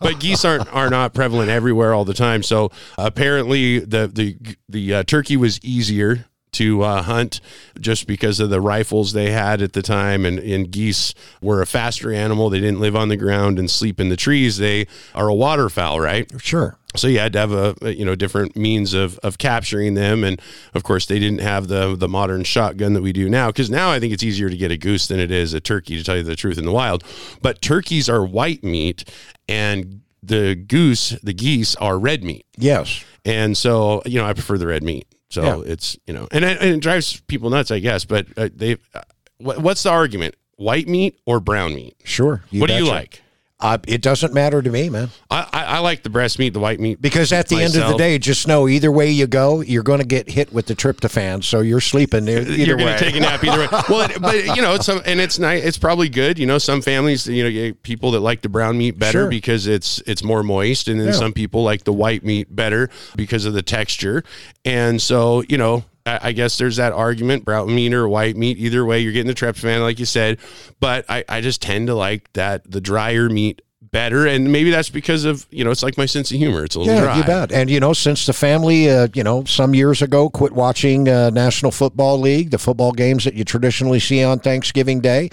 but 0.00 0.20
geese 0.20 0.44
aren't 0.44 0.72
are 0.72 0.90
not 0.90 1.14
prevalent 1.14 1.50
everywhere 1.50 1.94
all 1.94 2.04
the 2.04 2.14
time. 2.14 2.42
So 2.42 2.70
apparently, 2.98 3.78
the 3.78 4.06
the 4.06 4.36
the 4.68 4.94
uh, 4.94 5.02
turkey 5.04 5.36
was 5.36 5.62
easier 5.64 6.26
to 6.52 6.82
uh, 6.82 7.02
hunt 7.02 7.40
just 7.80 8.06
because 8.06 8.38
of 8.40 8.50
the 8.50 8.60
rifles 8.60 9.12
they 9.12 9.30
had 9.30 9.62
at 9.62 9.72
the 9.72 9.82
time. 9.82 10.24
And, 10.24 10.38
and 10.38 10.70
geese 10.70 11.14
were 11.40 11.62
a 11.62 11.66
faster 11.66 12.12
animal. 12.12 12.50
They 12.50 12.60
didn't 12.60 12.80
live 12.80 12.94
on 12.94 13.08
the 13.08 13.16
ground 13.16 13.58
and 13.58 13.70
sleep 13.70 13.98
in 13.98 14.08
the 14.08 14.16
trees. 14.16 14.58
They 14.58 14.86
are 15.14 15.28
a 15.28 15.34
waterfowl, 15.34 16.00
right? 16.00 16.30
Sure. 16.40 16.78
So 16.94 17.08
you 17.08 17.18
had 17.20 17.32
to 17.32 17.38
have 17.38 17.52
a, 17.52 17.94
you 17.94 18.04
know 18.04 18.14
different 18.14 18.54
means 18.54 18.92
of, 18.92 19.18
of 19.20 19.38
capturing 19.38 19.94
them, 19.94 20.24
and 20.24 20.40
of 20.74 20.82
course 20.82 21.06
they 21.06 21.18
didn't 21.18 21.40
have 21.40 21.68
the 21.68 21.96
the 21.96 22.08
modern 22.08 22.44
shotgun 22.44 22.92
that 22.92 23.02
we 23.02 23.12
do 23.12 23.30
now. 23.30 23.46
Because 23.46 23.70
now 23.70 23.90
I 23.90 23.98
think 23.98 24.12
it's 24.12 24.22
easier 24.22 24.50
to 24.50 24.56
get 24.56 24.70
a 24.70 24.76
goose 24.76 25.06
than 25.06 25.18
it 25.18 25.30
is 25.30 25.54
a 25.54 25.60
turkey, 25.60 25.96
to 25.96 26.04
tell 26.04 26.16
you 26.16 26.22
the 26.22 26.36
truth, 26.36 26.58
in 26.58 26.66
the 26.66 26.72
wild. 26.72 27.02
But 27.40 27.62
turkeys 27.62 28.10
are 28.10 28.24
white 28.24 28.62
meat, 28.62 29.10
and 29.48 30.02
the 30.22 30.54
goose, 30.54 31.10
the 31.22 31.32
geese, 31.32 31.74
are 31.76 31.98
red 31.98 32.22
meat. 32.22 32.44
Yes. 32.58 33.02
And 33.24 33.56
so 33.56 34.02
you 34.04 34.18
know 34.18 34.26
I 34.26 34.34
prefer 34.34 34.58
the 34.58 34.66
red 34.66 34.82
meat. 34.82 35.06
So 35.32 35.42
yeah. 35.42 35.72
it's 35.72 35.96
you 36.06 36.12
know, 36.12 36.28
and, 36.30 36.44
and 36.44 36.62
it 36.62 36.80
drives 36.80 37.20
people 37.22 37.48
nuts, 37.48 37.70
I 37.70 37.78
guess. 37.78 38.04
But 38.04 38.26
uh, 38.36 38.50
they, 38.54 38.76
uh, 38.94 39.00
what's 39.38 39.82
the 39.82 39.90
argument? 39.90 40.36
White 40.56 40.88
meat 40.88 41.18
or 41.24 41.40
brown 41.40 41.74
meat? 41.74 41.96
Sure. 42.04 42.42
what 42.52 42.68
do 42.68 42.74
you 42.74 42.84
like? 42.84 43.22
Uh, 43.62 43.78
it 43.86 44.02
doesn't 44.02 44.34
matter 44.34 44.60
to 44.60 44.70
me, 44.70 44.90
man. 44.90 45.08
I, 45.30 45.48
I, 45.52 45.64
I, 45.64 45.78
like 45.78 46.02
the 46.02 46.10
breast 46.10 46.40
meat, 46.40 46.52
the 46.52 46.58
white 46.58 46.80
meat. 46.80 47.00
Because 47.00 47.32
at 47.32 47.48
the 47.48 47.56
myself. 47.56 47.74
end 47.76 47.84
of 47.84 47.90
the 47.92 47.96
day, 47.96 48.18
just 48.18 48.48
know 48.48 48.66
either 48.66 48.90
way 48.90 49.08
you 49.08 49.28
go, 49.28 49.60
you're 49.60 49.84
going 49.84 50.00
to 50.00 50.06
get 50.06 50.28
hit 50.28 50.52
with 50.52 50.66
the 50.66 50.74
tryptophan. 50.74 51.44
So 51.44 51.60
you're 51.60 51.80
sleeping 51.80 52.28
either 52.28 52.42
you're 52.50 52.76
going 52.76 52.98
to 52.98 52.98
take 52.98 53.14
a 53.14 53.20
nap 53.20 53.42
either 53.44 53.58
way. 53.60 53.68
Well, 53.88 54.08
but 54.20 54.56
you 54.56 54.62
know, 54.62 54.74
it's 54.74 54.86
some, 54.86 55.00
and 55.04 55.20
it's 55.20 55.38
nice. 55.38 55.62
It's 55.62 55.78
probably 55.78 56.08
good. 56.08 56.38
You 56.38 56.46
know, 56.46 56.58
some 56.58 56.82
families, 56.82 57.26
you 57.26 57.48
know, 57.48 57.74
people 57.82 58.12
that 58.12 58.20
like 58.20 58.42
the 58.42 58.48
brown 58.48 58.78
meat 58.78 58.98
better 58.98 59.22
sure. 59.22 59.28
because 59.30 59.66
it's 59.66 60.00
it's 60.06 60.24
more 60.24 60.42
moist, 60.42 60.88
and 60.88 60.98
then 60.98 61.08
yeah. 61.08 61.12
some 61.12 61.32
people 61.32 61.62
like 61.62 61.84
the 61.84 61.92
white 61.92 62.24
meat 62.24 62.54
better 62.54 62.90
because 63.16 63.44
of 63.44 63.52
the 63.52 63.62
texture. 63.62 64.24
And 64.64 65.00
so, 65.00 65.42
you 65.48 65.58
know, 65.58 65.84
I 66.04 66.32
guess 66.32 66.58
there's 66.58 66.76
that 66.76 66.92
argument, 66.92 67.44
brown 67.44 67.72
meat 67.74 67.94
or 67.94 68.08
white 68.08 68.36
meat. 68.36 68.58
Either 68.58 68.84
way, 68.84 69.00
you're 69.00 69.12
getting 69.12 69.28
the 69.28 69.34
tryptophan, 69.34 69.82
like 69.82 69.98
you 69.98 70.06
said. 70.06 70.38
But 70.80 71.04
I, 71.08 71.24
I 71.28 71.40
just 71.40 71.62
tend 71.62 71.86
to 71.86 71.94
like 71.94 72.32
that 72.32 72.68
the 72.70 72.80
drier 72.80 73.28
meat 73.28 73.62
better 73.92 74.26
and 74.26 74.50
maybe 74.50 74.70
that's 74.70 74.88
because 74.88 75.26
of 75.26 75.46
you 75.50 75.62
know 75.62 75.70
it's 75.70 75.82
like 75.82 75.98
my 75.98 76.06
sense 76.06 76.30
of 76.30 76.38
humor 76.38 76.64
it's 76.64 76.74
a 76.74 76.78
little 76.78 76.94
yeah 76.94 77.02
dry. 77.02 77.16
you 77.18 77.24
bet 77.24 77.52
and 77.52 77.68
you 77.68 77.78
know 77.78 77.92
since 77.92 78.24
the 78.24 78.32
family 78.32 78.88
uh, 78.88 79.06
you 79.12 79.22
know 79.22 79.44
some 79.44 79.74
years 79.74 80.00
ago 80.00 80.30
quit 80.30 80.52
watching 80.52 81.06
uh, 81.10 81.28
national 81.28 81.70
football 81.70 82.18
league 82.18 82.50
the 82.50 82.58
football 82.58 82.92
games 82.92 83.24
that 83.24 83.34
you 83.34 83.44
traditionally 83.44 84.00
see 84.00 84.24
on 84.24 84.38
thanksgiving 84.38 85.00
day 85.00 85.28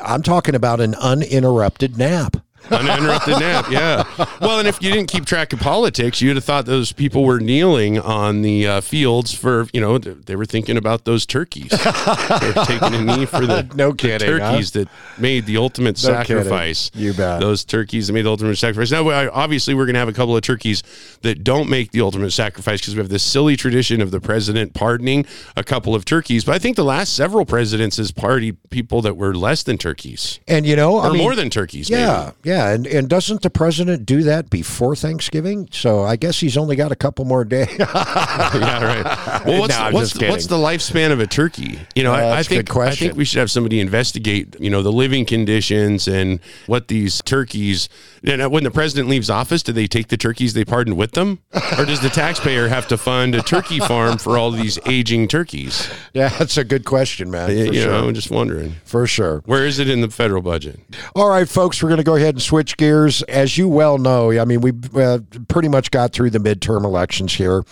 i'm 0.00 0.22
talking 0.22 0.54
about 0.54 0.80
an 0.80 0.94
uninterrupted 0.94 1.98
nap 1.98 2.36
Uninterrupted 2.70 3.38
nap, 3.40 3.70
yeah. 3.70 4.04
Well, 4.40 4.58
and 4.58 4.68
if 4.68 4.82
you 4.82 4.92
didn't 4.92 5.08
keep 5.10 5.24
track 5.24 5.52
of 5.54 5.58
politics, 5.60 6.20
you'd 6.20 6.36
have 6.36 6.44
thought 6.44 6.66
those 6.66 6.92
people 6.92 7.24
were 7.24 7.40
kneeling 7.40 7.98
on 7.98 8.42
the 8.42 8.66
uh, 8.66 8.80
fields 8.82 9.32
for, 9.32 9.66
you 9.72 9.80
know, 9.80 9.96
they 9.98 10.36
were 10.36 10.44
thinking 10.44 10.76
about 10.76 11.04
those 11.04 11.24
turkeys. 11.24 11.70
They're 11.70 12.52
taking 12.64 12.94
a 12.94 13.02
knee 13.04 13.24
for 13.26 13.46
the, 13.46 13.66
No 13.74 13.90
the 13.92 13.96
kidding, 13.96 14.28
turkeys 14.28 14.72
that 14.72 14.88
made 15.16 15.46
the 15.46 15.56
ultimate 15.56 16.02
No 16.02 16.10
kidding. 16.10 16.26
sacrifice. 16.26 16.90
You 16.94 17.14
bet. 17.14 17.40
Those 17.40 17.64
turkeys 17.64 18.08
that 18.08 18.12
made 18.12 18.22
the 18.22 18.30
ultimate 18.30 18.56
sacrifice. 18.56 18.90
Now, 18.90 19.08
obviously, 19.30 19.74
we're 19.74 19.86
going 19.86 19.94
to 19.94 20.00
have 20.00 20.08
a 20.08 20.12
couple 20.12 20.36
of 20.36 20.42
turkeys 20.42 20.82
that 21.22 21.42
don't 21.44 21.68
make 21.70 21.92
the 21.92 22.00
ultimate 22.02 22.32
sacrifice 22.32 22.80
because 22.80 22.94
we 22.94 22.98
have 23.00 23.08
this 23.08 23.22
silly 23.22 23.56
tradition 23.56 24.02
of 24.02 24.10
the 24.10 24.20
president 24.20 24.74
pardoning 24.74 25.24
a 25.56 25.64
couple 25.64 25.94
of 25.94 26.04
turkeys. 26.04 26.44
But 26.44 26.54
I 26.54 26.58
think 26.58 26.76
the 26.76 26.84
last 26.84 27.14
several 27.14 27.46
presidents 27.46 27.96
has 27.96 28.10
pardoned 28.12 28.58
people 28.70 29.00
that 29.02 29.16
were 29.16 29.34
less 29.34 29.62
than 29.62 29.78
turkeys 29.78 30.38
And 30.46 30.66
you 30.66 30.76
know, 30.76 30.98
I 30.98 31.08
or 31.08 31.12
mean, 31.12 31.22
more 31.22 31.34
than 31.34 31.48
turkeys. 31.50 31.88
Yeah, 31.88 32.32
yeah, 32.48 32.70
and 32.70 32.86
and 32.86 33.08
doesn't 33.08 33.42
the 33.42 33.50
president 33.50 34.06
do 34.06 34.22
that 34.22 34.48
before 34.48 34.96
Thanksgiving? 34.96 35.68
So 35.70 36.02
I 36.02 36.16
guess 36.16 36.40
he's 36.40 36.56
only 36.56 36.76
got 36.76 36.90
a 36.92 36.96
couple 36.96 37.24
more 37.26 37.44
days. 37.44 37.68
maybe. 37.68 37.84
yeah, 37.92 38.84
right. 38.84 39.44
Well, 39.44 39.60
what's 39.60 39.78
No, 39.78 39.84
I'm 39.84 39.92
what's 39.92 40.18
what's 40.18 40.46
the 40.46 40.56
lifespan 40.56 41.12
of 41.12 41.20
a 41.20 41.26
turkey? 41.26 41.80
You 41.94 42.04
know, 42.04 42.14
Uh, 42.14 42.18
I, 42.18 42.38
I 42.38 42.42
think. 42.42 42.74
I 42.74 42.94
think 42.94 43.16
we 43.16 43.24
should 43.26 43.38
have 43.38 43.50
somebody 43.50 43.80
investigate. 43.80 44.58
You 44.58 44.70
know, 44.70 44.82
the 44.82 44.92
living 44.92 45.26
conditions 45.26 46.08
and 46.08 46.40
what 46.66 46.88
these 46.88 47.20
turkeys. 47.22 47.88
And 48.24 48.50
when 48.50 48.64
the 48.64 48.70
president 48.70 49.08
leaves 49.08 49.30
office, 49.30 49.62
do 49.62 49.72
they 49.72 49.86
take 49.86 50.08
the 50.08 50.16
turkeys 50.16 50.54
they 50.54 50.64
pardoned 50.64 50.96
with 50.96 51.12
them, 51.12 51.40
or 51.78 51.84
does 51.84 52.00
the 52.00 52.08
taxpayer 52.08 52.68
have 52.68 52.88
to 52.88 52.96
fund 52.96 53.34
a 53.34 53.42
turkey 53.42 53.78
farm 53.78 54.18
for 54.18 54.38
all 54.38 54.50
these 54.50 54.78
aging 54.86 55.28
turkeys? 55.28 55.88
yeah, 56.14 56.28
that's 56.28 56.56
a 56.56 56.64
good 56.64 56.84
question, 56.84 57.30
man. 57.30 57.50
you 57.50 57.82
For 57.82 57.88
know. 57.88 58.08
I'm 58.08 58.14
just 58.14 58.30
wondering. 58.30 58.74
For 58.84 59.06
sure. 59.06 59.42
Where 59.46 59.66
is 59.66 59.78
it 59.78 59.88
in 59.88 60.00
the 60.00 60.10
federal 60.10 60.42
budget? 60.42 60.80
All 61.14 61.28
right, 61.28 61.48
folks, 61.48 61.82
we're 61.82 61.88
going 61.90 61.98
to 61.98 62.04
go 62.04 62.16
ahead 62.16 62.37
and 62.38 62.42
switch 62.42 62.76
gears. 62.76 63.22
As 63.22 63.58
you 63.58 63.68
well 63.68 63.98
know, 63.98 64.30
I 64.30 64.44
mean, 64.44 64.60
we 64.60 64.72
uh, 64.94 65.18
pretty 65.48 65.68
much 65.68 65.90
got 65.90 66.12
through 66.12 66.30
the 66.30 66.38
midterm 66.38 66.84
elections 66.84 67.34
here, 67.34 67.64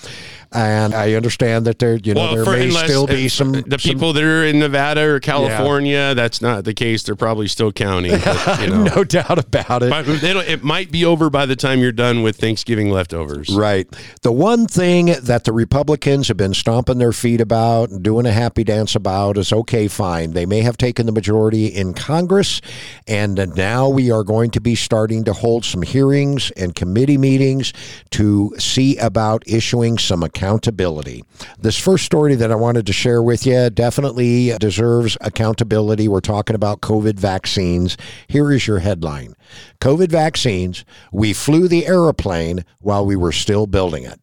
and 0.53 0.95
I 0.95 1.15
understand 1.15 1.67
that 1.67 1.79
there, 1.79 1.97
you 1.97 2.15
know, 2.15 2.35
there 2.35 2.45
for- 2.45 2.53
may 2.53 2.71
still 2.71 3.07
be 3.07 3.29
some 3.29 3.53
the 3.53 3.79
some- 3.79 3.93
people 3.93 4.13
that 4.13 4.23
are 4.23 4.45
in 4.45 4.59
Nevada 4.59 5.03
or 5.03 5.21
California. 5.21 6.15
That's 6.15 6.41
not 6.41 6.65
the 6.65 6.75
case. 6.75 7.03
They're 7.03 7.17
probably 7.17 7.49
still 7.49 7.73
counting. 7.73 8.13
But, 8.25 8.61
you 8.61 8.69
know. 8.69 8.85
no 8.85 9.05
doubt 9.05 9.39
about 9.39 9.83
it. 9.83 9.91
But 9.91 10.07
it 10.09 10.63
might 10.65 10.91
be 10.91 11.05
over 11.05 11.31
by 11.31 11.47
the 11.47 11.57
time 11.57 11.81
you're 11.81 11.93
done 11.93 12.23
with 12.23 12.37
Thanksgiving 12.37 12.91
leftovers. 12.91 13.49
Right. 13.55 13.87
The 14.23 14.33
one 14.33 14.67
thing 14.67 15.15
that 15.23 15.45
the 15.45 15.53
Republicans 15.53 16.29
have 16.29 16.37
been 16.37 16.55
stomping 16.55 16.99
their 16.99 17.13
feet 17.13 17.41
about 17.41 17.91
and 17.91 18.03
doing 18.03 18.27
a 18.27 18.33
happy 18.33 18.65
dance 18.65 18.95
about 18.95 19.39
is 19.39 19.53
okay, 19.53 19.89
fine. 19.89 20.33
They 20.33 20.47
may 20.47 20.61
have 20.61 20.77
taken 20.77 21.07
the 21.07 21.13
majority 21.13 21.67
in 21.67 21.95
Congress, 21.95 22.61
and 23.07 23.55
now 23.57 23.89
we 23.89 24.11
are 24.11 24.25
going 24.25 24.51
to 24.53 24.61
be 24.61 24.75
starting 24.75 25.25
to 25.25 25.33
hold 25.33 25.65
some 25.65 25.83
hearings 25.83 26.51
and 26.53 26.75
committee 26.75 27.19
meetings 27.19 27.73
to 28.11 28.55
see 28.59 28.97
about 28.99 29.43
issuing 29.47 29.99
some 29.99 30.23
accountability. 30.37 31.25
This 31.59 31.79
first 31.79 32.05
story 32.05 32.35
that 32.35 32.53
I 32.53 32.57
wanted 32.57 32.87
to 32.87 32.93
share 32.93 33.23
with 33.23 33.47
you 33.47 33.71
definitely 33.71 34.53
deserves 34.61 35.17
accountability. 35.23 36.09
We're 36.09 36.21
talking 36.21 36.55
about 36.55 36.83
COVID 36.83 37.19
vaccines. 37.19 37.97
Here 38.29 38.53
is 38.53 38.67
your 38.67 38.81
headline 38.81 39.35
COVID 39.81 40.09
vaccines. 40.09 40.85
We 41.11 41.33
flew 41.33 41.69
the 41.69 41.87
airplane 41.87 42.65
while 42.81 43.07
we 43.07 43.17
were 43.17 43.33
still 43.33 43.67
building 43.67 44.05
it. 44.05 44.21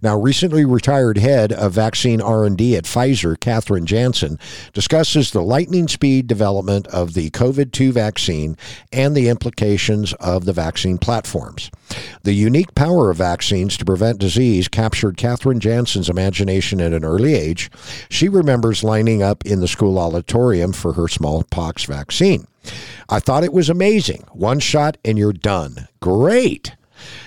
Now, 0.00 0.18
recently 0.18 0.64
retired 0.64 1.18
head 1.18 1.52
of 1.52 1.72
vaccine 1.72 2.20
R&D 2.20 2.76
at 2.76 2.84
Pfizer, 2.84 3.38
Catherine 3.38 3.86
Jansen, 3.86 4.38
discusses 4.72 5.30
the 5.30 5.42
lightning 5.42 5.88
speed 5.88 6.26
development 6.26 6.86
of 6.88 7.14
the 7.14 7.30
COVID-2 7.30 7.92
vaccine 7.92 8.56
and 8.92 9.16
the 9.16 9.28
implications 9.28 10.12
of 10.14 10.44
the 10.44 10.52
vaccine 10.52 10.98
platforms. 10.98 11.70
The 12.22 12.32
unique 12.32 12.74
power 12.74 13.10
of 13.10 13.16
vaccines 13.16 13.76
to 13.78 13.84
prevent 13.84 14.18
disease 14.18 14.68
captured 14.68 15.16
Catherine 15.16 15.60
Jansen's 15.60 16.08
imagination 16.08 16.80
at 16.80 16.92
an 16.92 17.04
early 17.04 17.34
age. 17.34 17.70
She 18.08 18.28
remembers 18.28 18.84
lining 18.84 19.22
up 19.22 19.44
in 19.44 19.60
the 19.60 19.68
school 19.68 19.98
auditorium 19.98 20.72
for 20.72 20.92
her 20.92 21.08
smallpox 21.08 21.84
vaccine. 21.84 22.46
I 23.08 23.20
thought 23.20 23.44
it 23.44 23.52
was 23.52 23.68
amazing. 23.68 24.24
One 24.32 24.58
shot 24.60 24.96
and 25.04 25.16
you're 25.18 25.32
done. 25.32 25.88
Great. 26.00 26.74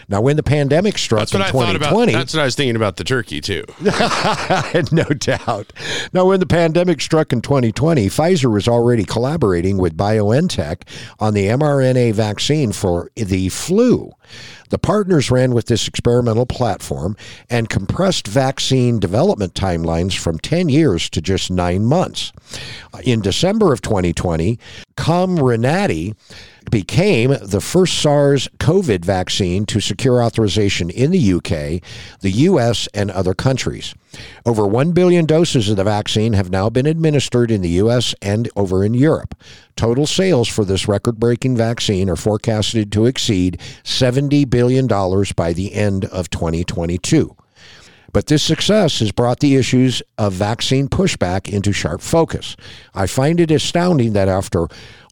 Now, 0.09 0.21
when 0.21 0.37
the 0.37 0.43
pandemic 0.43 0.97
struck 0.97 1.19
That's 1.19 1.33
what 1.33 1.41
in 1.41 1.47
I 1.47 1.51
thought 1.51 1.75
about. 1.75 1.89
2020, 1.89 2.13
That's 2.13 2.33
what 2.33 2.41
I 2.41 2.45
was 2.45 2.55
thinking 2.55 2.75
about 2.75 2.97
the 2.97 3.03
turkey 3.03 3.41
too. 3.41 3.63
no 4.91 5.03
doubt. 5.03 5.71
Now, 6.11 6.25
when 6.25 6.39
the 6.39 6.47
pandemic 6.47 6.99
struck 6.99 7.31
in 7.31 7.41
2020, 7.41 8.07
Pfizer 8.07 8.51
was 8.51 8.67
already 8.67 9.05
collaborating 9.05 9.77
with 9.77 9.95
BioNTech 9.95 10.81
on 11.19 11.35
the 11.35 11.45
mRNA 11.45 12.13
vaccine 12.13 12.71
for 12.71 13.11
the 13.15 13.49
flu. 13.49 14.11
The 14.69 14.79
partners 14.79 15.31
ran 15.31 15.53
with 15.53 15.65
this 15.65 15.87
experimental 15.87 16.45
platform 16.45 17.15
and 17.49 17.69
compressed 17.69 18.27
vaccine 18.27 18.99
development 18.99 19.53
timelines 19.53 20.17
from 20.17 20.39
10 20.39 20.69
years 20.69 21.09
to 21.11 21.21
just 21.21 21.49
nine 21.49 21.85
months. 21.85 22.31
In 23.03 23.21
December 23.21 23.73
of 23.73 23.81
2020, 23.81 24.59
Comirnaty 24.95 26.15
became 26.69 27.35
the 27.41 27.61
first 27.61 27.99
SARS 27.99 28.47
COVID 28.59 29.03
vaccine 29.03 29.65
to 29.65 29.79
secure 29.79 30.23
authorization 30.23 30.89
in 30.89 31.11
the 31.11 31.33
UK, 31.33 31.81
the 32.21 32.31
US, 32.31 32.87
and 32.93 33.11
other 33.11 33.33
countries. 33.33 33.93
Over 34.45 34.65
1 34.65 34.91
billion 34.91 35.25
doses 35.25 35.69
of 35.69 35.77
the 35.77 35.83
vaccine 35.83 36.33
have 36.33 36.49
now 36.49 36.69
been 36.69 36.85
administered 36.85 37.51
in 37.51 37.61
the 37.61 37.81
US 37.81 38.15
and 38.21 38.49
over 38.55 38.83
in 38.83 38.93
Europe. 38.93 39.35
Total 39.75 40.05
sales 40.05 40.47
for 40.47 40.65
this 40.65 40.87
record 40.87 41.19
breaking 41.19 41.55
vaccine 41.57 42.09
are 42.09 42.15
forecasted 42.15 42.91
to 42.91 43.05
exceed 43.05 43.59
$70 43.83 44.49
billion 44.49 44.87
by 45.35 45.53
the 45.53 45.73
end 45.73 46.05
of 46.05 46.29
2022. 46.29 47.35
But 48.11 48.27
this 48.27 48.41
success 48.41 48.99
has 48.99 49.11
brought 49.11 49.39
the 49.39 49.55
issues 49.55 50.01
of 50.17 50.33
vaccine 50.33 50.87
pushback 50.87 51.47
into 51.47 51.71
sharp 51.71 52.01
focus. 52.01 52.55
I 52.93 53.07
find 53.07 53.39
it 53.39 53.51
astounding 53.51 54.13
that 54.13 54.27
after 54.27 54.67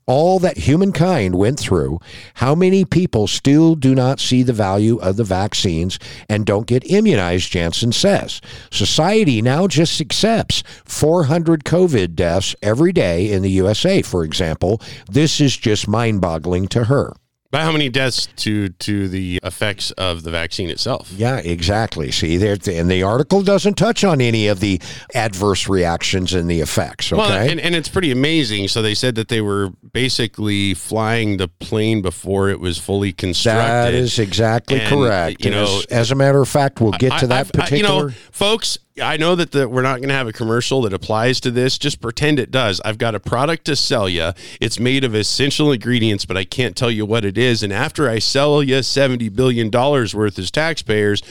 all 0.08 0.40
that 0.40 0.58
humankind 0.58 1.36
went 1.36 1.60
through, 1.60 2.00
how 2.36 2.56
many 2.56 2.86
people 2.86 3.28
still 3.28 3.76
do 3.76 3.94
not 3.94 4.20
see 4.20 4.42
the 4.42 4.54
value 4.54 4.98
of 4.98 5.18
the 5.18 5.24
vaccines 5.24 6.00
and 6.30 6.46
don't 6.46 6.66
get 6.66 6.90
immunized, 6.90 7.52
Jansen 7.52 7.92
says. 7.92 8.42
Society 8.72 9.42
now 9.42 9.68
just 9.68 10.00
accepts 10.02 10.64
400 10.86 11.66
COVID 11.66 12.16
deaths 12.16 12.56
every 12.62 12.94
day 12.94 13.32
in 13.32 13.42
the 13.42 13.52
USA, 13.52 14.02
for 14.02 14.24
example. 14.24 14.82
This 15.12 15.42
is 15.42 15.56
just 15.58 15.88
mind 15.88 16.22
boggling 16.22 16.68
to 16.70 16.86
her. 16.86 17.14
By 17.50 17.62
how 17.62 17.72
many 17.72 17.88
deaths 17.90 18.28
to 18.38 18.70
to 18.70 19.08
the 19.08 19.40
effects 19.42 19.92
of 19.92 20.24
the 20.24 20.32
vaccine 20.32 20.70
itself? 20.70 21.10
Yeah, 21.16 21.38
exactly. 21.38 22.12
See, 22.12 22.36
there, 22.36 22.58
and 22.70 22.92
the 22.92 23.04
article 23.04 23.42
doesn't 23.42 23.76
touch 23.76 24.04
on 24.04 24.20
any 24.20 24.48
of 24.48 24.60
the 24.60 24.82
adverse 25.16 25.70
reactions 25.70 26.34
and 26.34 26.50
the 26.50 26.60
effects. 26.60 27.12
Okay. 27.14 27.20
Well, 27.22 27.32
and, 27.32 27.60
and 27.62 27.74
it's 27.74 27.88
pretty 27.88 28.12
amazing. 28.12 28.68
So 28.68 28.82
they 28.82 28.94
said 28.94 29.16
that 29.16 29.30
they 29.30 29.40
were 29.40 29.70
basically 29.94 30.74
flying 30.74 31.38
the 31.38 31.48
plane 31.48 32.02
before 32.02 32.50
it 32.50 32.60
was 32.60 32.78
fully 32.78 33.14
constructed. 33.14 33.64
that 33.70 33.94
is 33.94 34.20
exactly 34.20 34.82
And, 34.82 34.90
correct. 34.90 35.46
you 35.46 35.52
know, 35.52 35.64
as, 35.64 35.86
as 35.86 36.12
a 36.12 36.16
matter 36.16 36.42
of 36.42 36.50
fact, 36.50 36.82
we'll 36.82 36.92
get 36.92 37.10
to 37.10 37.16
I- 37.16 37.28
that 37.28 37.32
I've- 37.40 37.52
I- 37.56 37.60
particular. 37.64 38.00
you 38.04 38.08
know, 38.10 38.14
folks, 38.32 38.78
I 39.02 39.18
know 39.18 39.36
that 39.36 39.52
the, 39.52 39.68
we're 39.68 39.82
not 39.82 39.98
going 39.98 40.10
to 40.10 40.16
have 40.16 40.28
a 40.28 40.34
commercial 40.34 40.82
that 40.84 40.94
applies 40.94 41.40
to 41.42 41.52
this. 41.52 41.78
Just 41.78 42.02
pretend 42.02 42.40
it 42.40 42.52
does. 42.52 42.82
I've 42.84 42.98
got 42.98 43.16
a 43.16 43.20
product 43.20 43.66
to 43.66 43.76
sell 43.76 44.10
you. 44.10 44.32
It's 44.60 44.80
made 44.80 45.04
of 45.04 45.14
essential 45.14 45.72
ingredients, 45.72 46.26
but 46.26 46.38
I 46.38 46.44
can't 46.44 46.76
tell 46.76 46.92
you 46.92 47.06
what 47.06 47.26
it 47.26 47.38
is. 47.38 47.64
And 47.64 47.72
after 47.72 48.10
I 48.10 48.20
sell 48.20 48.64
you 48.64 48.76
$70 48.76 49.36
billion 49.36 49.70
worth 49.70 50.40
as 50.40 50.52
taxpayers, 50.52 51.22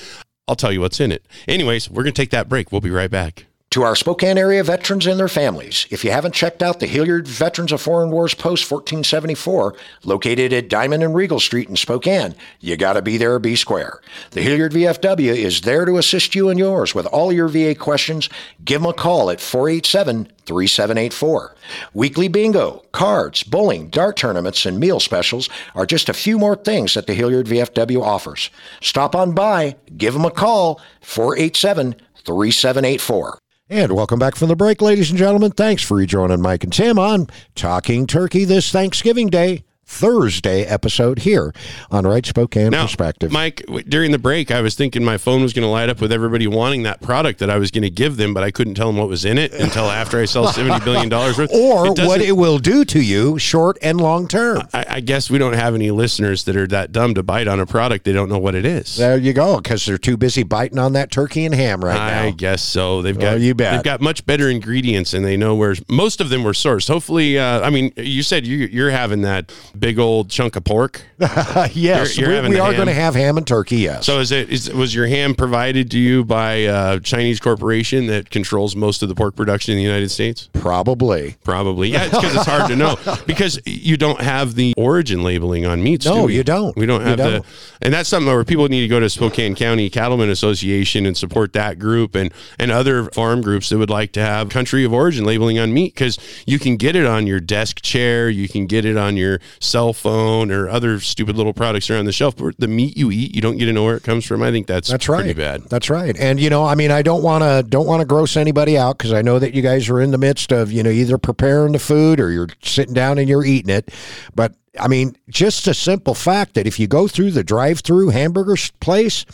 I'll 0.48 0.56
tell 0.56 0.72
you 0.72 0.80
what's 0.80 1.00
in 1.00 1.10
it. 1.10 1.26
Anyways, 1.48 1.90
we're 1.90 2.04
going 2.04 2.14
to 2.14 2.22
take 2.22 2.30
that 2.30 2.48
break. 2.48 2.70
We'll 2.70 2.80
be 2.80 2.90
right 2.90 3.10
back. 3.10 3.46
To 3.76 3.82
our 3.82 3.94
Spokane 3.94 4.38
area 4.38 4.64
veterans 4.64 5.06
and 5.06 5.20
their 5.20 5.28
families, 5.28 5.86
if 5.90 6.02
you 6.02 6.10
haven't 6.10 6.32
checked 6.32 6.62
out 6.62 6.80
the 6.80 6.86
Hillyard 6.86 7.28
Veterans 7.28 7.72
of 7.72 7.82
Foreign 7.82 8.10
Wars 8.10 8.32
Post 8.32 8.70
1474, 8.70 9.74
located 10.02 10.50
at 10.54 10.70
Diamond 10.70 11.02
and 11.02 11.14
Regal 11.14 11.38
Street 11.38 11.68
in 11.68 11.76
Spokane, 11.76 12.34
you 12.58 12.78
got 12.78 12.94
to 12.94 13.02
be 13.02 13.18
there 13.18 13.38
be 13.38 13.54
square. 13.54 14.00
The 14.30 14.40
Hillyard 14.40 14.72
VFW 14.72 15.36
is 15.36 15.60
there 15.60 15.84
to 15.84 15.98
assist 15.98 16.34
you 16.34 16.48
and 16.48 16.58
yours 16.58 16.94
with 16.94 17.04
all 17.04 17.30
your 17.30 17.48
VA 17.48 17.74
questions. 17.74 18.30
Give 18.64 18.80
them 18.80 18.88
a 18.88 18.94
call 18.94 19.28
at 19.28 19.42
487 19.42 20.32
3784. 20.46 21.54
Weekly 21.92 22.28
bingo, 22.28 22.82
cards, 22.92 23.42
bowling, 23.42 23.90
dart 23.90 24.16
tournaments, 24.16 24.64
and 24.64 24.80
meal 24.80 25.00
specials 25.00 25.50
are 25.74 25.84
just 25.84 26.08
a 26.08 26.14
few 26.14 26.38
more 26.38 26.56
things 26.56 26.94
that 26.94 27.06
the 27.06 27.12
Hillyard 27.12 27.44
VFW 27.44 28.00
offers. 28.00 28.48
Stop 28.80 29.14
on 29.14 29.32
by, 29.32 29.76
give 29.98 30.14
them 30.14 30.24
a 30.24 30.30
call, 30.30 30.80
487 31.02 31.94
3784. 32.24 33.38
And 33.68 33.90
welcome 33.96 34.20
back 34.20 34.36
from 34.36 34.46
the 34.46 34.54
break, 34.54 34.80
ladies 34.80 35.10
and 35.10 35.18
gentlemen. 35.18 35.50
Thanks 35.50 35.82
for 35.82 35.96
rejoining 35.96 36.40
Mike 36.40 36.62
and 36.62 36.72
Tim 36.72 37.00
on 37.00 37.26
Talking 37.56 38.06
Turkey 38.06 38.44
this 38.44 38.70
Thanksgiving 38.70 39.26
Day. 39.26 39.65
Thursday 39.86 40.62
episode 40.64 41.20
here 41.20 41.54
on 41.90 42.06
Right 42.06 42.26
Spokane 42.26 42.70
Now, 42.70 42.82
Perspective. 42.82 43.30
Mike, 43.30 43.64
w- 43.66 43.84
during 43.84 44.10
the 44.10 44.18
break, 44.18 44.50
I 44.50 44.60
was 44.60 44.74
thinking 44.74 45.04
my 45.04 45.16
phone 45.16 45.42
was 45.42 45.52
going 45.52 45.62
to 45.62 45.68
light 45.70 45.88
up 45.88 46.00
with 46.00 46.10
everybody 46.12 46.46
wanting 46.48 46.82
that 46.82 47.00
product 47.00 47.38
that 47.38 47.50
I 47.50 47.56
was 47.58 47.70
going 47.70 47.82
to 47.82 47.90
give 47.90 48.16
them, 48.16 48.34
but 48.34 48.42
I 48.42 48.50
couldn't 48.50 48.74
tell 48.74 48.88
them 48.88 48.96
what 48.96 49.08
was 49.08 49.24
in 49.24 49.38
it 49.38 49.54
until 49.54 49.84
after 49.84 50.18
I 50.20 50.24
sell 50.24 50.46
$70 50.52 50.84
billion 50.84 51.08
worth. 51.08 51.38
or 51.54 51.86
doesn't- 51.94 52.06
what 52.06 52.20
it 52.20 52.32
will 52.32 52.58
do 52.58 52.84
to 52.84 53.00
you 53.00 53.38
short 53.38 53.78
and 53.80 54.00
long 54.00 54.26
term. 54.26 54.62
I, 54.74 54.84
I 54.88 55.00
guess 55.00 55.30
we 55.30 55.38
don't 55.38 55.52
have 55.54 55.74
any 55.74 55.90
listeners 55.92 56.44
that 56.44 56.56
are 56.56 56.66
that 56.66 56.90
dumb 56.90 57.14
to 57.14 57.22
bite 57.22 57.46
on 57.46 57.60
a 57.60 57.66
product 57.66 58.04
they 58.04 58.12
don't 58.12 58.28
know 58.28 58.38
what 58.38 58.54
it 58.56 58.66
is. 58.66 58.96
There 58.96 59.16
you 59.16 59.32
go, 59.32 59.58
because 59.58 59.86
they're 59.86 59.98
too 59.98 60.16
busy 60.16 60.42
biting 60.42 60.78
on 60.78 60.94
that 60.94 61.10
turkey 61.12 61.44
and 61.44 61.54
ham 61.54 61.84
right 61.84 61.96
I 61.98 62.10
now. 62.10 62.22
I 62.24 62.30
guess 62.32 62.60
so. 62.62 63.02
They've 63.02 63.18
got 63.18 63.34
Oh, 63.34 63.36
you 63.36 63.54
bet. 63.54 63.72
they've 63.74 63.82
got 63.84 64.00
much 64.00 64.26
better 64.26 64.50
ingredients, 64.50 65.14
and 65.14 65.24
they 65.24 65.36
know 65.36 65.54
where 65.54 65.74
most 65.88 66.20
of 66.20 66.28
them 66.28 66.42
were 66.42 66.52
sourced. 66.52 66.88
Hopefully, 66.88 67.38
uh, 67.38 67.60
I 67.60 67.70
mean, 67.70 67.92
you 67.96 68.22
said 68.22 68.46
you, 68.46 68.66
you're 68.70 68.90
having 68.90 69.22
that 69.22 69.52
big 69.78 69.98
old 69.98 70.30
chunk 70.30 70.56
of 70.56 70.64
pork. 70.64 71.02
yes, 71.18 71.74
You're- 72.16 72.34
you're 72.34 72.42
we, 72.42 72.48
we 72.50 72.58
are 72.60 72.72
going 72.72 72.86
to 72.86 72.92
have 72.92 73.14
ham 73.14 73.36
and 73.36 73.46
turkey. 73.46 73.76
Yes. 73.76 74.06
So 74.06 74.20
is 74.20 74.32
it 74.32 74.50
is 74.50 74.72
was 74.72 74.94
your 74.94 75.06
ham 75.06 75.34
provided 75.34 75.90
to 75.92 75.98
you 75.98 76.24
by 76.24 76.52
a 76.54 77.00
Chinese 77.00 77.40
corporation 77.40 78.06
that 78.06 78.30
controls 78.30 78.74
most 78.76 79.02
of 79.02 79.08
the 79.08 79.14
pork 79.14 79.36
production 79.36 79.72
in 79.72 79.78
the 79.78 79.84
United 79.84 80.10
States? 80.10 80.48
Probably. 80.52 81.36
Probably. 81.44 81.88
Yeah, 81.88 82.04
because 82.08 82.34
it's 82.34 82.46
hard 82.46 82.68
to 82.70 82.76
know 82.76 82.96
because 83.26 83.60
you 83.64 83.96
don't 83.96 84.20
have 84.20 84.54
the 84.54 84.74
origin 84.76 85.22
labeling 85.22 85.66
on 85.66 85.82
meats. 85.82 86.06
No, 86.06 86.26
do 86.26 86.32
you 86.32 86.44
don't. 86.44 86.76
We 86.76 86.86
don't 86.86 87.02
have 87.02 87.18
don't. 87.18 87.42
the, 87.42 87.44
and 87.82 87.94
that's 87.94 88.08
something 88.08 88.32
where 88.32 88.44
people 88.44 88.68
need 88.68 88.82
to 88.82 88.88
go 88.88 89.00
to 89.00 89.08
Spokane 89.10 89.54
County 89.54 89.88
Cattlemen 89.90 90.30
Association 90.30 91.06
and 91.06 91.16
support 91.16 91.52
that 91.54 91.78
group 91.78 92.14
and 92.14 92.32
and 92.58 92.70
other 92.70 93.04
farm 93.10 93.40
groups 93.42 93.68
that 93.70 93.78
would 93.78 93.90
like 93.90 94.12
to 94.12 94.20
have 94.20 94.48
country 94.48 94.84
of 94.84 94.92
origin 94.92 95.24
labeling 95.24 95.58
on 95.58 95.72
meat 95.72 95.94
because 95.94 96.18
you 96.46 96.58
can 96.58 96.76
get 96.76 96.96
it 96.96 97.06
on 97.06 97.26
your 97.26 97.40
desk 97.40 97.80
chair, 97.82 98.28
you 98.28 98.48
can 98.48 98.66
get 98.66 98.84
it 98.84 98.96
on 98.96 99.16
your 99.16 99.40
cell 99.66 99.92
phone 99.92 100.50
or 100.50 100.68
other 100.68 101.00
stupid 101.00 101.36
little 101.36 101.52
products 101.52 101.90
around 101.90 102.04
the 102.06 102.12
shelf. 102.12 102.36
But 102.36 102.58
the 102.58 102.68
meat 102.68 102.96
you 102.96 103.10
eat, 103.10 103.34
you 103.34 103.42
don't 103.42 103.56
get 103.56 103.66
to 103.66 103.72
know 103.72 103.84
where 103.84 103.96
it 103.96 104.02
comes 104.02 104.24
from. 104.24 104.42
I 104.42 104.50
think 104.50 104.66
that's 104.66 104.88
That's 104.88 105.08
right. 105.08 105.18
pretty 105.22 105.34
bad. 105.34 105.62
That's 105.64 105.90
right. 105.90 106.16
And 106.18 106.40
you 106.40 106.48
know, 106.50 106.64
I 106.64 106.74
mean, 106.74 106.90
I 106.90 107.02
don't 107.02 107.22
want 107.22 107.42
to 107.42 107.68
don't 107.68 107.86
want 107.86 108.00
to 108.00 108.06
gross 108.06 108.36
anybody 108.36 108.78
out 108.78 108.98
because 108.98 109.12
I 109.12 109.22
know 109.22 109.38
that 109.38 109.54
you 109.54 109.62
guys 109.62 109.88
are 109.90 110.00
in 110.00 110.10
the 110.10 110.18
midst 110.18 110.52
of 110.52 110.72
you 110.72 110.82
know 110.82 110.90
either 110.90 111.18
preparing 111.18 111.72
the 111.72 111.78
food 111.78 112.20
or 112.20 112.30
you're 112.30 112.48
sitting 112.62 112.94
down 112.94 113.18
and 113.18 113.28
you're 113.28 113.44
eating 113.44 113.74
it. 113.74 113.92
But 114.34 114.54
I 114.78 114.88
mean, 114.88 115.16
just 115.28 115.66
a 115.66 115.74
simple 115.74 116.14
fact 116.14 116.54
that 116.54 116.66
if 116.66 116.78
you 116.78 116.86
go 116.86 117.08
through 117.08 117.32
the 117.32 117.44
drive-through 117.44 118.10
hamburger 118.10 118.56
place, 118.80 119.24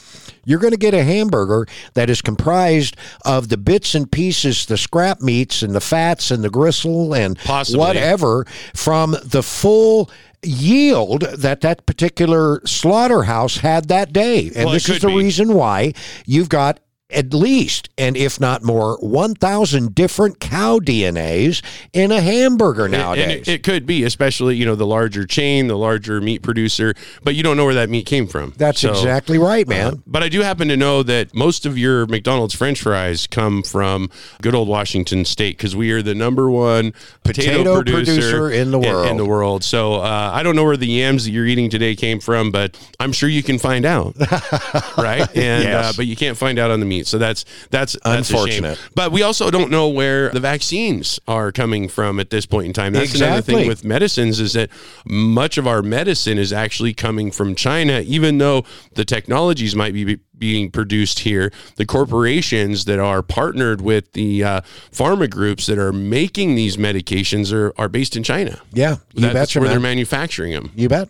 you're 0.45 0.59
going 0.59 0.73
to 0.73 0.79
get 0.79 0.95
a 0.95 1.05
hamburger 1.05 1.67
that 1.95 2.11
is 2.11 2.23
comprised 2.23 2.97
of 3.25 3.49
the 3.49 3.57
bits 3.57 3.95
and 3.95 4.11
pieces, 4.11 4.67
the 4.67 4.77
scrap 4.77 5.21
meats 5.21 5.63
and 5.63 5.75
the 5.75 5.81
fats 5.81 6.31
and 6.31 6.43
the 6.43 6.51
gristle 6.51 7.15
and 7.15 7.39
Possibly. 7.39 7.79
whatever 7.79 8.47
from 8.75 9.17
the 9.25 9.43
full 9.43 10.11
yield 10.45 11.23
that 11.23 11.61
that 11.61 11.87
particular 11.87 12.61
slaughterhouse 12.67 13.59
had 13.59 13.89
that 13.89 14.13
day. 14.13 14.47
And 14.57 14.65
Well, 14.67 14.75
this 14.75 14.89
is 14.89 15.01
the 15.01 15.07
be. 15.09 15.15
reason 15.17 15.55
why 15.55 15.93
you've 16.27 16.49
got 16.49 16.81
at 17.13 17.33
least, 17.35 17.89
and 17.99 18.17
if 18.17 18.41
not 18.41 18.63
more, 18.63 18.97
1,000 19.01 19.95
different 19.95 20.41
cow 20.41 20.79
DNAs 20.79 21.63
in 21.93 22.11
a 22.13 22.21
hamburger 22.21 22.89
nowadays. 22.89 23.23
And 23.25 23.33
it, 23.33 23.49
it 23.49 23.63
could 23.63 23.87
be, 23.87 24.05
especially 24.05 24.57
you 24.57 24.65
know 24.67 24.75
the 24.75 24.87
larger 24.87 25.27
chain, 25.27 25.69
the 25.69 25.77
larger 25.77 26.21
meat 26.21 26.43
producer, 26.43 26.95
but 27.23 27.35
you 27.35 27.43
don't 27.43 27.57
know 27.57 27.65
where 27.65 27.75
that 27.75 27.89
meat 27.91 28.07
came 28.07 28.27
from. 28.27 28.53
That's 28.57 28.81
So, 28.81 28.91
exactly 28.91 29.39
right, 29.39 29.67
man. 29.67 29.95
uh, 29.95 29.97
but 30.07 30.23
I 30.23 30.29
do 30.29 30.41
happen 30.43 30.69
to 30.69 30.77
know 30.77 31.03
that 31.03 31.35
most 31.35 31.67
of 31.67 31.77
your 31.79 32.07
McDonald's 32.07 32.55
French 32.55 32.81
fries 32.83 33.27
come 33.27 33.63
from 33.63 34.11
good 34.41 34.55
old 34.55 34.69
Washington 34.69 35.25
State 35.25 35.57
because 35.57 35.75
we 35.77 35.91
are 35.93 36.03
the 36.03 36.15
number 36.15 36.51
one 36.51 36.93
potato, 37.25 37.59
Potato 37.63 37.75
producer, 37.83 38.05
producer 38.13 38.51
in 38.51 38.71
the 38.71 38.79
world. 38.79 39.09
In, 39.09 39.17
the 39.17 39.25
world. 39.27 39.65
So 39.65 39.95
uh, 39.97 40.31
I 40.33 40.43
don't 40.43 40.57
know 40.57 40.65
where 40.65 40.77
the 40.77 40.87
yams 40.87 41.25
that 41.25 41.31
you're 41.31 41.47
eating 41.47 41.71
today 41.71 41.95
came 41.95 42.21
from, 42.21 42.51
but 42.51 42.79
I'm 42.99 43.13
sure 43.13 43.29
you 43.29 43.43
can 43.43 43.59
find 43.59 43.85
out, 43.85 44.15
right? 44.99 45.29
And 45.37 45.63
Yes. 45.65 45.85
uh, 45.85 45.93
but 45.97 46.07
you 46.07 46.17
can't 46.17 46.37
find 46.37 46.59
out 46.59 46.71
on 46.71 46.81
the 46.81 46.87
meat. 46.87 47.02
So 47.07 47.19
that's 47.19 47.45
that's 47.71 47.97
that's. 48.05 48.31
Unfortunate. 48.31 48.79
But 48.95 49.13
we 49.13 49.23
also 49.23 49.51
don't 49.51 49.71
know 49.71 49.89
where 49.89 50.31
the 50.31 50.41
vaccines 50.41 51.21
are 51.29 51.53
coming 51.53 51.89
from 51.89 52.21
at 52.21 52.31
this 52.31 52.47
point 52.47 52.67
in 52.67 52.73
time. 52.73 52.93
That's 52.93 53.15
another 53.15 53.43
thing 53.43 53.69
with 53.69 53.85
medicines 53.85 54.41
is 54.41 54.53
that 54.55 54.71
much 55.05 55.59
of 55.59 55.67
our 55.67 55.83
medicine 55.83 56.39
is 56.39 56.53
actually 56.53 56.95
coming 56.95 57.31
from 57.31 57.55
China, 57.55 58.01
even 58.01 58.39
though 58.39 58.65
the 58.95 59.05
technologies 59.05 59.75
might 59.75 59.93
be 59.93 60.19
being 60.43 60.73
produced 60.73 61.21
here. 61.21 61.53
The 61.77 61.87
corporations 61.87 62.85
that 62.87 62.99
are 62.99 63.23
partnered 63.23 63.81
with 63.81 64.11
the 64.11 64.43
uh, 64.43 64.61
pharma 64.91 65.31
groups 65.31 65.67
that 65.67 65.79
are 65.79 65.93
making 65.93 66.57
these 66.57 66.77
medications 66.77 67.53
are, 67.53 67.73
are 67.79 67.89
based 67.89 68.17
in 68.17 68.25
China. 68.25 68.61
yeah, 68.73 68.97
you 69.13 69.21
That's 69.23 69.35
betcha, 69.35 69.61
where 69.61 69.69
they're 69.69 69.79
manufacturing 69.79 70.51
them. 70.51 70.73
You 70.75 70.89
bet. 70.89 71.09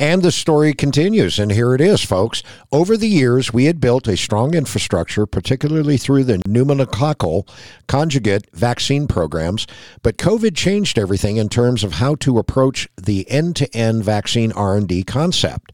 And 0.00 0.22
the 0.22 0.32
story 0.32 0.72
continues, 0.72 1.38
and 1.38 1.52
here 1.52 1.76
it 1.76 1.80
is, 1.80 2.02
folks. 2.02 2.42
Over 2.72 2.96
the 2.96 3.06
years, 3.06 3.52
we 3.52 3.66
had 3.66 3.80
built 3.80 4.08
a 4.08 4.16
strong 4.16 4.52
infrastructure, 4.52 5.26
particularly 5.26 5.96
through 5.96 6.24
the 6.24 6.38
pneumococcal 6.38 7.48
conjugate 7.86 8.50
vaccine 8.52 9.06
programs, 9.06 9.68
but 10.02 10.16
COVID 10.16 10.56
changed 10.56 10.98
everything 10.98 11.36
in 11.36 11.48
terms 11.48 11.84
of 11.84 11.92
how 11.92 12.16
to 12.16 12.38
approach 12.38 12.88
the 13.00 13.30
end-to-end 13.30 14.02
vaccine 14.02 14.50
R&D 14.50 15.04
concept. 15.04 15.70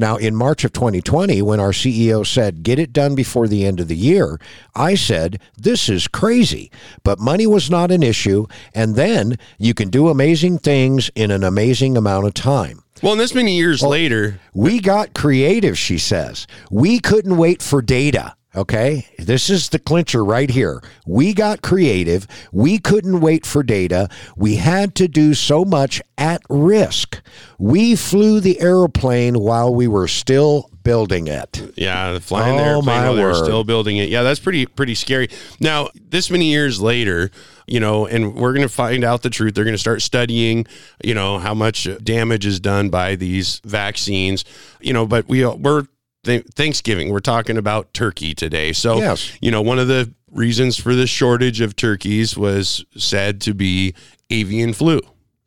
Now, 0.00 0.16
in 0.16 0.34
March 0.34 0.64
of 0.64 0.72
2020, 0.72 1.42
when 1.42 1.60
our 1.60 1.72
CEO 1.72 2.26
said, 2.26 2.62
get 2.62 2.78
it 2.78 2.90
done 2.90 3.14
before 3.14 3.46
the 3.46 3.66
end 3.66 3.80
of 3.80 3.88
the 3.88 3.94
year, 3.94 4.40
I 4.74 4.94
said, 4.94 5.38
this 5.58 5.90
is 5.90 6.08
crazy. 6.08 6.72
But 7.04 7.18
money 7.18 7.46
was 7.46 7.70
not 7.70 7.90
an 7.90 8.02
issue. 8.02 8.46
And 8.74 8.96
then 8.96 9.36
you 9.58 9.74
can 9.74 9.90
do 9.90 10.08
amazing 10.08 10.60
things 10.60 11.10
in 11.14 11.30
an 11.30 11.44
amazing 11.44 11.98
amount 11.98 12.26
of 12.26 12.32
time. 12.32 12.82
Well, 13.02 13.12
and 13.12 13.20
this 13.20 13.34
many 13.34 13.54
years 13.58 13.82
later, 13.82 14.40
We 14.54 14.80
got 14.80 15.12
creative, 15.12 15.76
she 15.78 15.98
says. 15.98 16.46
We 16.70 16.98
couldn't 17.00 17.36
wait 17.36 17.60
for 17.60 17.82
data. 17.82 18.34
Okay. 18.56 19.06
This 19.18 19.48
is 19.48 19.68
the 19.68 19.78
clincher 19.78 20.24
right 20.24 20.50
here. 20.50 20.82
We 21.06 21.34
got 21.34 21.62
creative. 21.62 22.26
We 22.52 22.78
couldn't 22.78 23.20
wait 23.20 23.46
for 23.46 23.62
data. 23.62 24.08
We 24.36 24.56
had 24.56 24.96
to 24.96 25.06
do 25.06 25.34
so 25.34 25.64
much 25.64 26.02
at 26.18 26.42
risk. 26.50 27.22
We 27.58 27.94
flew 27.94 28.40
the 28.40 28.60
airplane 28.60 29.38
while 29.38 29.72
we 29.72 29.86
were 29.86 30.08
still 30.08 30.68
building 30.82 31.28
it. 31.28 31.72
Yeah, 31.76 32.18
flying 32.18 32.56
the 32.56 32.62
Oh, 32.62 32.66
airplane 32.66 32.84
my 32.86 33.04
while 33.04 33.14
they 33.14 33.22
were 33.24 33.34
still 33.34 33.62
building 33.62 33.98
it. 33.98 34.08
Yeah, 34.08 34.22
that's 34.24 34.40
pretty 34.40 34.66
pretty 34.66 34.94
scary. 34.96 35.28
Now, 35.60 35.90
this 35.94 36.28
many 36.30 36.46
years 36.46 36.80
later, 36.80 37.30
you 37.68 37.78
know, 37.78 38.06
and 38.06 38.34
we're 38.34 38.52
going 38.52 38.66
to 38.66 38.72
find 38.74 39.04
out 39.04 39.22
the 39.22 39.30
truth. 39.30 39.54
They're 39.54 39.64
going 39.64 39.74
to 39.74 39.78
start 39.78 40.02
studying, 40.02 40.66
you 41.04 41.14
know, 41.14 41.38
how 41.38 41.54
much 41.54 41.86
damage 42.02 42.46
is 42.46 42.58
done 42.58 42.90
by 42.90 43.14
these 43.14 43.60
vaccines. 43.64 44.44
You 44.80 44.92
know, 44.92 45.06
but 45.06 45.28
we 45.28 45.46
we're 45.46 45.86
th- 46.24 46.44
Thanksgiving. 46.54 47.10
We're 47.10 47.20
talking 47.20 47.56
about 47.56 47.92
turkey 47.94 48.34
today. 48.34 48.72
So, 48.72 48.98
Yes. 48.98 49.30
you 49.40 49.50
know, 49.50 49.62
one 49.62 49.78
of 49.78 49.88
the 49.88 50.12
reasons 50.30 50.76
for 50.76 50.94
the 50.94 51.06
shortage 51.06 51.60
of 51.60 51.74
turkeys 51.76 52.36
was 52.36 52.84
said 52.96 53.40
to 53.42 53.54
be 53.54 53.94
avian 54.30 54.72
flu. 54.72 55.00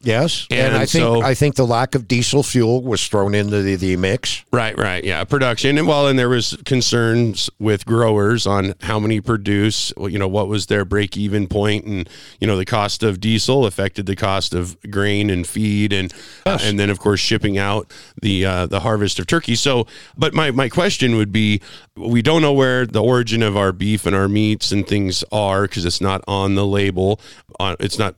Yes. 0.03 0.47
And, 0.51 0.59
And 0.59 0.75
I 0.75 0.85
think 0.85 1.01
so- 1.03 1.21
I 1.21 1.33
think 1.33 1.55
the 1.55 1.65
lack 1.65 1.95
of 1.95 2.07
diesel 2.07 2.43
fuel 2.43 2.81
was 2.83 3.07
thrown 3.07 3.33
into 3.33 3.61
the, 3.61 3.75
the 3.75 3.95
mix. 3.95 4.43
Right, 4.51 4.77
right, 4.77 5.03
yeah, 5.03 5.23
production, 5.23 5.77
and 5.77 5.87
well, 5.87 6.07
and 6.07 6.19
there 6.19 6.29
was 6.29 6.57
concerns 6.65 7.49
with 7.59 7.85
growers 7.85 8.45
on 8.45 8.73
how 8.81 8.99
many 8.99 9.21
produce. 9.21 9.91
You 9.97 10.19
know, 10.19 10.27
what 10.27 10.47
was 10.47 10.67
their 10.67 10.85
break-even 10.85 11.47
point, 11.47 11.85
and 11.85 12.09
you 12.39 12.47
know, 12.47 12.57
the 12.57 12.65
cost 12.65 13.01
of 13.01 13.19
diesel 13.19 13.65
affected 13.65 14.05
the 14.05 14.15
cost 14.15 14.53
of 14.53 14.77
grain 14.91 15.29
and 15.29 15.47
feed, 15.47 15.93
and 15.93 16.13
uh, 16.45 16.59
and 16.61 16.77
then 16.77 16.89
of 16.89 16.99
course 16.99 17.19
shipping 17.19 17.57
out 17.57 17.91
the 18.21 18.45
uh, 18.45 18.65
the 18.67 18.81
harvest 18.81 19.19
of 19.19 19.27
turkey. 19.27 19.55
So, 19.55 19.87
but 20.17 20.33
my 20.33 20.51
my 20.51 20.69
question 20.69 21.15
would 21.15 21.31
be, 21.31 21.61
we 21.95 22.21
don't 22.21 22.41
know 22.41 22.53
where 22.53 22.85
the 22.85 23.01
origin 23.01 23.41
of 23.41 23.55
our 23.55 23.71
beef 23.71 24.05
and 24.05 24.15
our 24.15 24.27
meats 24.27 24.71
and 24.71 24.85
things 24.85 25.23
are 25.31 25.63
because 25.63 25.85
it's 25.85 26.01
not 26.01 26.21
on 26.27 26.55
the 26.55 26.65
label. 26.65 27.19
On 27.59 27.75
it's 27.79 27.97
not 27.97 28.15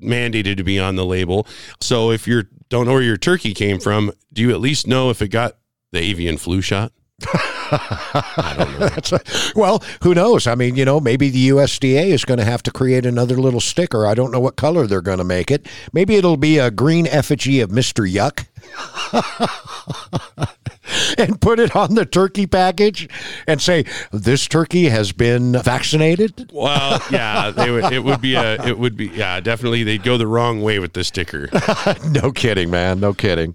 mandated 0.00 0.56
to 0.56 0.64
be 0.64 0.78
on 0.78 0.96
the 0.96 1.04
label. 1.04 1.46
So 1.80 2.10
if 2.10 2.26
you 2.26 2.44
don't 2.68 2.86
know 2.86 2.92
where 2.92 3.02
your 3.02 3.16
turkey 3.16 3.54
came 3.54 3.78
from, 3.80 4.12
do 4.32 4.42
you 4.42 4.50
at 4.50 4.60
least 4.60 4.86
know 4.86 5.10
if 5.10 5.22
it 5.22 5.28
got 5.28 5.56
the 5.92 6.00
avian 6.00 6.36
flu 6.36 6.60
shot? 6.60 6.92
That's 7.70 9.54
well, 9.54 9.82
who 10.02 10.14
knows? 10.14 10.46
I 10.46 10.54
mean, 10.54 10.76
you 10.76 10.84
know, 10.84 11.00
maybe 11.00 11.30
the 11.30 11.48
USDA 11.48 12.08
is 12.08 12.26
going 12.26 12.38
to 12.38 12.44
have 12.44 12.62
to 12.64 12.70
create 12.70 13.06
another 13.06 13.36
little 13.36 13.60
sticker. 13.60 14.06
I 14.06 14.12
don't 14.12 14.30
know 14.30 14.40
what 14.40 14.56
color 14.56 14.86
they're 14.86 15.00
going 15.00 15.18
to 15.18 15.24
make 15.24 15.50
it. 15.50 15.66
Maybe 15.94 16.16
it'll 16.16 16.36
be 16.36 16.58
a 16.58 16.70
green 16.70 17.06
effigy 17.06 17.60
of 17.60 17.70
Mr. 17.70 18.06
Yuck. 18.06 18.46
and 21.18 21.40
put 21.40 21.58
it 21.58 21.74
on 21.74 21.94
the 21.94 22.04
turkey 22.04 22.46
package 22.46 23.08
and 23.46 23.60
say 23.60 23.84
this 24.12 24.46
turkey 24.46 24.88
has 24.88 25.12
been 25.12 25.52
vaccinated? 25.52 26.50
Well, 26.52 27.00
yeah, 27.10 27.50
they 27.50 27.70
would. 27.70 27.92
It 27.92 28.04
would 28.04 28.20
be 28.20 28.34
a. 28.34 28.62
It 28.66 28.78
would 28.78 28.96
be. 28.96 29.06
Yeah, 29.08 29.40
definitely. 29.40 29.82
They'd 29.84 30.02
go 30.02 30.18
the 30.18 30.26
wrong 30.26 30.62
way 30.62 30.78
with 30.78 30.92
the 30.92 31.04
sticker. 31.04 31.48
no 32.10 32.32
kidding, 32.32 32.70
man. 32.70 33.00
No 33.00 33.14
kidding. 33.14 33.54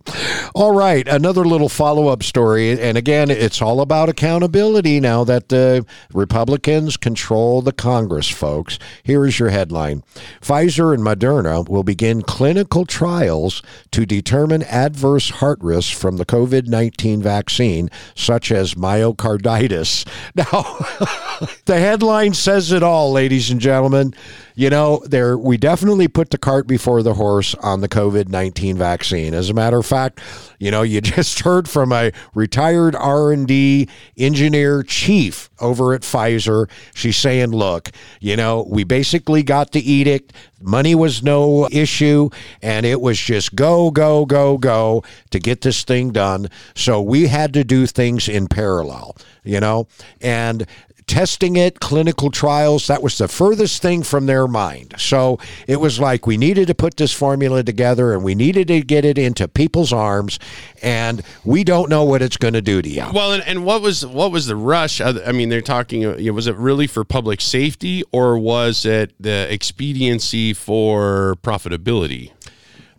All 0.53 0.73
right, 0.73 1.07
another 1.07 1.45
little 1.45 1.69
follow-up 1.69 2.23
story, 2.23 2.79
and 2.79 2.97
again, 2.97 3.29
it's 3.29 3.50
all 3.59 3.81
about 3.81 4.07
accountability 4.07 4.99
now 4.99 5.23
that 5.23 5.49
the 5.49 5.83
Republicans 6.13 6.95
control 6.95 7.63
the 7.63 7.71
Congress, 7.71 8.29
folks. 8.29 8.77
Here 9.01 9.25
is 9.25 9.39
your 9.39 9.49
headline: 9.49 10.03
Pfizer 10.41 10.93
and 10.93 11.03
Moderna 11.03 11.67
will 11.67 11.81
begin 11.81 12.21
clinical 12.21 12.85
trials 12.85 13.63
to 13.89 14.05
determine 14.05 14.61
adverse 14.61 15.31
heart 15.31 15.57
risks 15.61 15.97
from 15.97 16.17
the 16.17 16.25
COVID 16.25 16.67
19 16.67 17.23
vaccine, 17.23 17.89
such 18.13 18.51
as 18.51 18.75
myocarditis. 18.75 20.05
Now, 20.35 20.45
the 21.65 21.79
headline 21.79 22.33
says 22.33 22.71
it 22.71 22.83
all, 22.83 23.11
ladies 23.11 23.49
and 23.49 23.59
gentlemen. 23.59 24.13
You 24.61 24.69
know, 24.69 25.01
there 25.07 25.39
we 25.39 25.57
definitely 25.57 26.07
put 26.07 26.29
the 26.29 26.37
cart 26.37 26.67
before 26.67 27.01
the 27.01 27.15
horse 27.15 27.55
on 27.55 27.81
the 27.81 27.89
COVID-19 27.89 28.75
vaccine. 28.75 29.33
As 29.33 29.49
a 29.49 29.55
matter 29.55 29.79
of 29.79 29.87
fact, 29.87 30.21
you 30.59 30.69
know, 30.69 30.83
you 30.83 31.01
just 31.01 31.39
heard 31.39 31.67
from 31.67 31.91
a 31.91 32.11
retired 32.35 32.95
R&D 32.95 33.89
engineer 34.17 34.83
chief 34.83 35.49
over 35.59 35.95
at 35.95 36.01
Pfizer. 36.01 36.69
She's 36.93 37.17
saying, 37.17 37.49
"Look, 37.49 37.89
you 38.19 38.35
know, 38.35 38.63
we 38.69 38.83
basically 38.83 39.41
got 39.41 39.71
the 39.71 39.91
edict. 39.91 40.31
Money 40.61 40.93
was 40.93 41.23
no 41.23 41.67
issue, 41.71 42.29
and 42.61 42.85
it 42.85 43.01
was 43.01 43.19
just 43.19 43.55
go, 43.55 43.89
go, 43.89 44.27
go, 44.27 44.59
go 44.59 45.03
to 45.31 45.39
get 45.39 45.61
this 45.61 45.83
thing 45.83 46.11
done. 46.11 46.51
So 46.75 47.01
we 47.01 47.25
had 47.25 47.55
to 47.55 47.63
do 47.63 47.87
things 47.87 48.29
in 48.29 48.45
parallel, 48.45 49.17
you 49.43 49.59
know, 49.59 49.87
and 50.21 50.67
testing 51.11 51.57
it, 51.57 51.81
clinical 51.81 52.31
trials, 52.31 52.87
that 52.87 53.03
was 53.03 53.17
the 53.17 53.27
furthest 53.27 53.81
thing 53.81 54.01
from 54.01 54.27
their 54.27 54.47
mind. 54.47 54.95
So 54.97 55.39
it 55.67 55.81
was 55.81 55.99
like 55.99 56.25
we 56.25 56.37
needed 56.37 56.67
to 56.67 56.73
put 56.73 56.95
this 56.95 57.11
formula 57.11 57.63
together 57.63 58.13
and 58.13 58.23
we 58.23 58.33
needed 58.33 58.69
to 58.69 58.79
get 58.81 59.03
it 59.03 59.17
into 59.17 59.49
people's 59.49 59.91
arms, 59.91 60.39
and 60.81 61.21
we 61.43 61.65
don't 61.65 61.89
know 61.89 62.05
what 62.05 62.21
it's 62.21 62.37
going 62.37 62.53
to 62.53 62.61
do 62.61 62.81
to 62.81 62.89
you. 62.89 63.05
Well, 63.13 63.33
and, 63.33 63.43
and 63.43 63.65
what 63.65 63.81
was 63.81 64.05
what 64.05 64.31
was 64.31 64.45
the 64.45 64.55
rush? 64.55 65.01
I 65.01 65.33
mean, 65.33 65.49
they're 65.49 65.61
talking. 65.61 66.05
uh, 66.05 66.33
Was 66.33 66.47
it 66.47 66.55
really 66.55 66.87
for 66.87 67.03
public 67.03 67.41
safety, 67.41 68.03
or 68.13 68.37
was 68.37 68.85
it 68.85 69.13
the 69.19 69.47
expediency 69.51 70.53
for 70.53 71.35
profitability? 71.43 72.31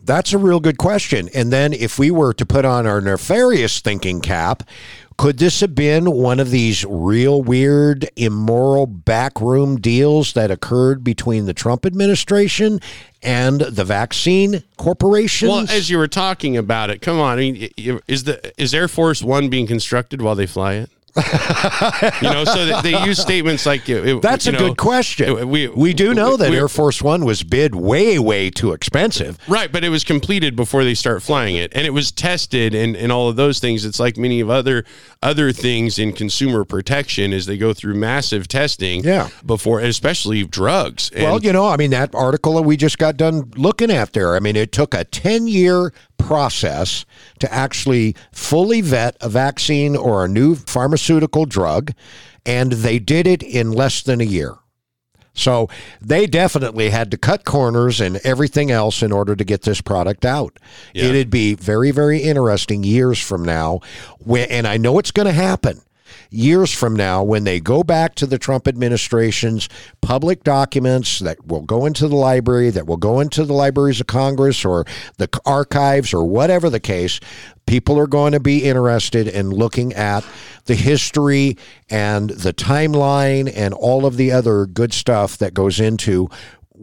That's 0.05 0.33
a 0.33 0.37
real 0.37 0.59
good 0.59 0.77
question. 0.77 1.29
And 1.33 1.49
then 1.49 1.71
if 1.71 1.97
we 1.97 2.11
were 2.11 2.33
to 2.33 2.45
put 2.45 2.65
on 2.65 2.85
our 2.85 2.99
nefarious 2.99 3.79
thinking 3.79 4.19
cap, 4.19 4.63
could 5.17 5.37
this 5.37 5.59
have 5.61 5.75
been 5.75 6.11
one 6.11 6.39
of 6.39 6.51
these 6.51 6.85
real 6.85 7.41
weird, 7.41 8.09
immoral 8.15 8.85
backroom 8.85 9.79
deals 9.79 10.33
that 10.33 10.51
occurred 10.51 11.03
between 11.03 11.45
the 11.45 11.53
Trump 11.53 11.85
administration 11.85 12.79
and 13.21 13.61
the 13.61 13.83
vaccine 13.83 14.63
corporations? 14.77 15.49
Well, 15.49 15.65
as 15.69 15.89
you 15.89 15.97
were 15.97 16.07
talking 16.07 16.57
about 16.57 16.89
it, 16.89 17.01
come 17.01 17.19
on. 17.19 17.37
I 17.37 17.41
mean, 17.41 17.69
is 18.07 18.25
the 18.25 18.53
is 18.61 18.73
Air 18.73 18.87
Force 18.87 19.21
One 19.21 19.49
being 19.49 19.67
constructed 19.67 20.21
while 20.21 20.35
they 20.35 20.47
fly 20.47 20.73
it? 20.73 20.89
You 21.15 22.29
know, 22.29 22.43
so 22.43 22.65
that 22.65 22.81
they 22.83 23.03
use 23.05 23.19
statements 23.19 23.65
like 23.65 23.87
it- 23.87 24.07
it- 24.07 24.21
That's 24.21 24.47
a 24.47 24.51
know, 24.51 24.57
good 24.59 24.77
question. 24.77 25.37
it- 25.37 25.47
we 25.47 25.67
we 25.67 25.93
do 25.93 26.13
know 26.13 26.35
that 26.37 26.49
we- 26.49 26.57
Air 26.57 26.67
Force 26.67 27.01
One 27.01 27.23
was 27.25 27.43
bid 27.43 27.75
way, 27.75 28.17
way 28.19 28.49
too 28.49 28.71
expensive. 28.71 29.37
Right, 29.47 29.71
but 29.71 29.83
it 29.83 29.89
was 29.89 30.03
completed 30.03 30.55
before 30.55 30.83
they 30.83 30.93
start 30.95 31.21
flying 31.21 31.55
it, 31.55 31.71
and 31.75 31.85
it 31.85 31.91
was 31.93 32.11
tested 32.11 32.73
and, 32.73 32.95
and 32.95 33.11
all 33.11 33.29
of 33.29 33.35
those 33.35 33.59
things. 33.59 33.85
It's 33.85 33.99
like 33.99 34.17
many 34.17 34.39
of 34.39 34.49
other 34.49 34.85
other 35.21 35.51
things 35.51 35.99
in 35.99 36.13
consumer 36.13 36.63
protection 36.65 37.31
is 37.31 37.45
they 37.45 37.57
go 37.57 37.73
through 37.73 37.95
massive 37.95 38.47
testing. 38.47 39.03
Yeah. 39.03 39.29
before, 39.45 39.79
especially 39.79 40.43
drugs. 40.45 41.09
And 41.13 41.23
Well, 41.23 41.41
you 41.41 41.53
know, 41.53 41.67
I 41.67 41.77
mean, 41.77 41.91
that 41.91 42.13
article 42.15 42.55
that 42.55 42.61
we 42.63 42.75
just 42.77 42.97
got 42.97 43.17
done 43.17 43.51
looking 43.55 43.91
at 43.91 44.13
there, 44.13 44.35
I 44.35 44.39
mean, 44.39 44.55
it 44.55 44.71
took 44.71 44.93
a 44.93 45.03
10 45.03 45.47
year 45.47 45.93
process 46.17 47.05
to 47.39 47.53
actually 47.53 48.15
fully 48.31 48.81
vet 48.81 49.17
a 49.21 49.29
vaccine 49.29 49.95
or 49.95 50.23
a 50.23 50.29
new 50.29 50.55
pharmaceutical 50.55 51.45
drug, 51.45 51.91
and 52.45 52.71
they 52.71 52.99
did 52.99 53.27
it 53.27 53.43
in 53.43 53.71
less 53.71 54.01
than 54.01 54.21
a 54.21 54.25
year. 54.25 54.55
So 55.33 55.67
they 55.99 56.27
definitely 56.27 56.91
had 56.91 57.09
to 57.11 57.17
cut 57.17 57.43
corners 57.43 57.99
and 57.99 58.17
everything 58.17 58.69
else 58.69 59.01
in 59.01 59.11
order 59.11 59.35
to 59.35 59.43
get 59.43 59.63
this 59.63 59.81
product 59.81 60.25
out. 60.25 60.59
Yeah. 60.93 61.05
It'd 61.05 61.31
be 61.31 61.55
very, 61.55 61.91
very 61.91 62.19
interesting 62.19 62.83
years 62.83 63.19
from 63.19 63.43
now, 63.43 63.79
when, 64.19 64.47
and 64.49 64.67
I 64.67 64.77
know 64.77 64.99
it's 64.99 65.11
going 65.11 65.25
to 65.25 65.33
happen. 65.33 65.81
Years 66.29 66.73
from 66.73 66.95
now, 66.95 67.23
when 67.23 67.43
they 67.43 67.59
go 67.59 67.83
back 67.83 68.15
to 68.15 68.25
the 68.25 68.37
Trump 68.37 68.67
administration's 68.67 69.69
public 70.01 70.43
documents 70.43 71.19
that 71.19 71.45
will 71.45 71.61
go 71.61 71.85
into 71.85 72.07
the 72.07 72.15
library, 72.15 72.69
that 72.69 72.87
will 72.87 72.97
go 72.97 73.19
into 73.19 73.45
the 73.45 73.53
libraries 73.53 74.01
of 74.01 74.07
Congress 74.07 74.65
or 74.65 74.85
the 75.17 75.29
archives 75.45 76.13
or 76.13 76.23
whatever 76.23 76.69
the 76.69 76.79
case, 76.79 77.19
people 77.65 77.97
are 77.97 78.07
going 78.07 78.33
to 78.33 78.39
be 78.39 78.63
interested 78.63 79.27
in 79.27 79.49
looking 79.49 79.93
at 79.93 80.25
the 80.65 80.75
history 80.75 81.57
and 81.89 82.29
the 82.31 82.53
timeline 82.53 83.51
and 83.55 83.73
all 83.73 84.05
of 84.05 84.17
the 84.17 84.31
other 84.31 84.65
good 84.65 84.93
stuff 84.93 85.37
that 85.37 85.53
goes 85.53 85.79
into 85.79 86.29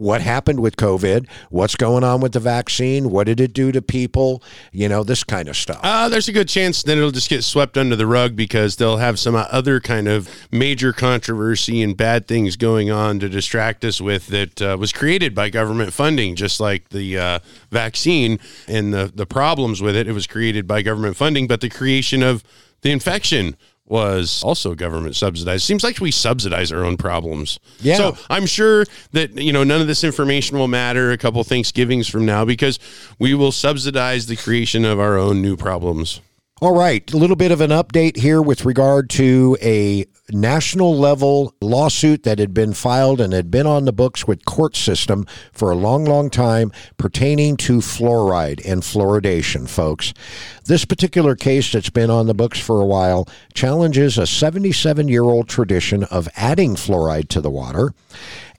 what 0.01 0.19
happened 0.19 0.59
with 0.59 0.77
COVID, 0.77 1.27
what's 1.51 1.75
going 1.75 2.03
on 2.03 2.21
with 2.21 2.31
the 2.31 2.39
vaccine, 2.39 3.11
what 3.11 3.27
did 3.27 3.39
it 3.39 3.53
do 3.53 3.71
to 3.71 3.83
people, 3.83 4.41
you 4.71 4.89
know, 4.89 5.03
this 5.03 5.23
kind 5.23 5.47
of 5.47 5.55
stuff. 5.55 5.79
Uh, 5.83 6.09
there's 6.09 6.27
a 6.27 6.31
good 6.31 6.49
chance 6.49 6.81
then 6.81 6.97
it'll 6.97 7.11
just 7.11 7.29
get 7.29 7.43
swept 7.43 7.77
under 7.77 7.95
the 7.95 8.07
rug 8.07 8.35
because 8.35 8.77
they'll 8.77 8.97
have 8.97 9.19
some 9.19 9.35
other 9.35 9.79
kind 9.79 10.07
of 10.07 10.27
major 10.51 10.91
controversy 10.91 11.83
and 11.83 11.95
bad 11.95 12.27
things 12.27 12.55
going 12.55 12.89
on 12.89 13.19
to 13.19 13.29
distract 13.29 13.85
us 13.85 14.01
with 14.01 14.27
that 14.27 14.59
uh, 14.59 14.75
was 14.79 14.91
created 14.91 15.35
by 15.35 15.49
government 15.49 15.93
funding, 15.93 16.35
just 16.35 16.59
like 16.59 16.89
the 16.89 17.17
uh, 17.19 17.39
vaccine 17.69 18.39
and 18.67 18.91
the, 18.91 19.11
the 19.13 19.27
problems 19.27 19.83
with 19.83 19.95
it. 19.95 20.07
It 20.07 20.13
was 20.13 20.25
created 20.25 20.67
by 20.67 20.81
government 20.81 21.15
funding, 21.15 21.45
but 21.45 21.61
the 21.61 21.69
creation 21.69 22.23
of 22.23 22.43
the 22.81 22.89
infection 22.89 23.55
was 23.91 24.41
also 24.41 24.73
government 24.73 25.17
subsidized. 25.17 25.65
Seems 25.65 25.83
like 25.83 25.99
we 25.99 26.11
subsidize 26.11 26.71
our 26.71 26.85
own 26.85 26.95
problems. 26.95 27.59
Yeah. 27.81 27.97
So 27.97 28.17
I'm 28.29 28.45
sure 28.45 28.85
that 29.11 29.37
you 29.37 29.51
know 29.51 29.63
none 29.63 29.81
of 29.81 29.87
this 29.87 30.03
information 30.03 30.57
will 30.57 30.69
matter 30.69 31.11
a 31.11 31.17
couple 31.17 31.43
Thanksgivings 31.43 32.07
from 32.07 32.25
now 32.25 32.45
because 32.45 32.79
we 33.19 33.33
will 33.33 33.51
subsidize 33.51 34.27
the 34.27 34.37
creation 34.37 34.85
of 34.85 34.99
our 34.99 35.17
own 35.17 35.41
new 35.41 35.57
problems. 35.57 36.21
All 36.63 36.75
right, 36.75 37.11
a 37.11 37.17
little 37.17 37.35
bit 37.35 37.51
of 37.51 37.59
an 37.59 37.71
update 37.71 38.17
here 38.17 38.39
with 38.39 38.65
regard 38.65 39.09
to 39.11 39.57
a 39.63 40.05
national 40.29 40.95
level 40.95 41.55
lawsuit 41.59 42.21
that 42.21 42.37
had 42.37 42.53
been 42.53 42.73
filed 42.73 43.19
and 43.19 43.33
had 43.33 43.49
been 43.49 43.65
on 43.65 43.85
the 43.85 43.91
books 43.91 44.27
with 44.27 44.45
court 44.45 44.75
system 44.75 45.25
for 45.51 45.71
a 45.71 45.75
long, 45.75 46.05
long 46.05 46.29
time 46.29 46.71
pertaining 46.97 47.57
to 47.57 47.79
fluoride 47.79 48.63
and 48.63 48.83
fluoridation, 48.83 49.67
folks. 49.67 50.13
This 50.65 50.85
particular 50.85 51.35
case 51.35 51.71
that's 51.71 51.89
been 51.89 52.11
on 52.11 52.27
the 52.27 52.35
books 52.35 52.59
for 52.59 52.79
a 52.79 52.85
while 52.85 53.27
challenges 53.55 54.19
a 54.19 54.27
77 54.27 55.07
year 55.07 55.23
old 55.23 55.49
tradition 55.49 56.03
of 56.03 56.29
adding 56.35 56.75
fluoride 56.75 57.27
to 57.29 57.41
the 57.41 57.49
water. 57.49 57.91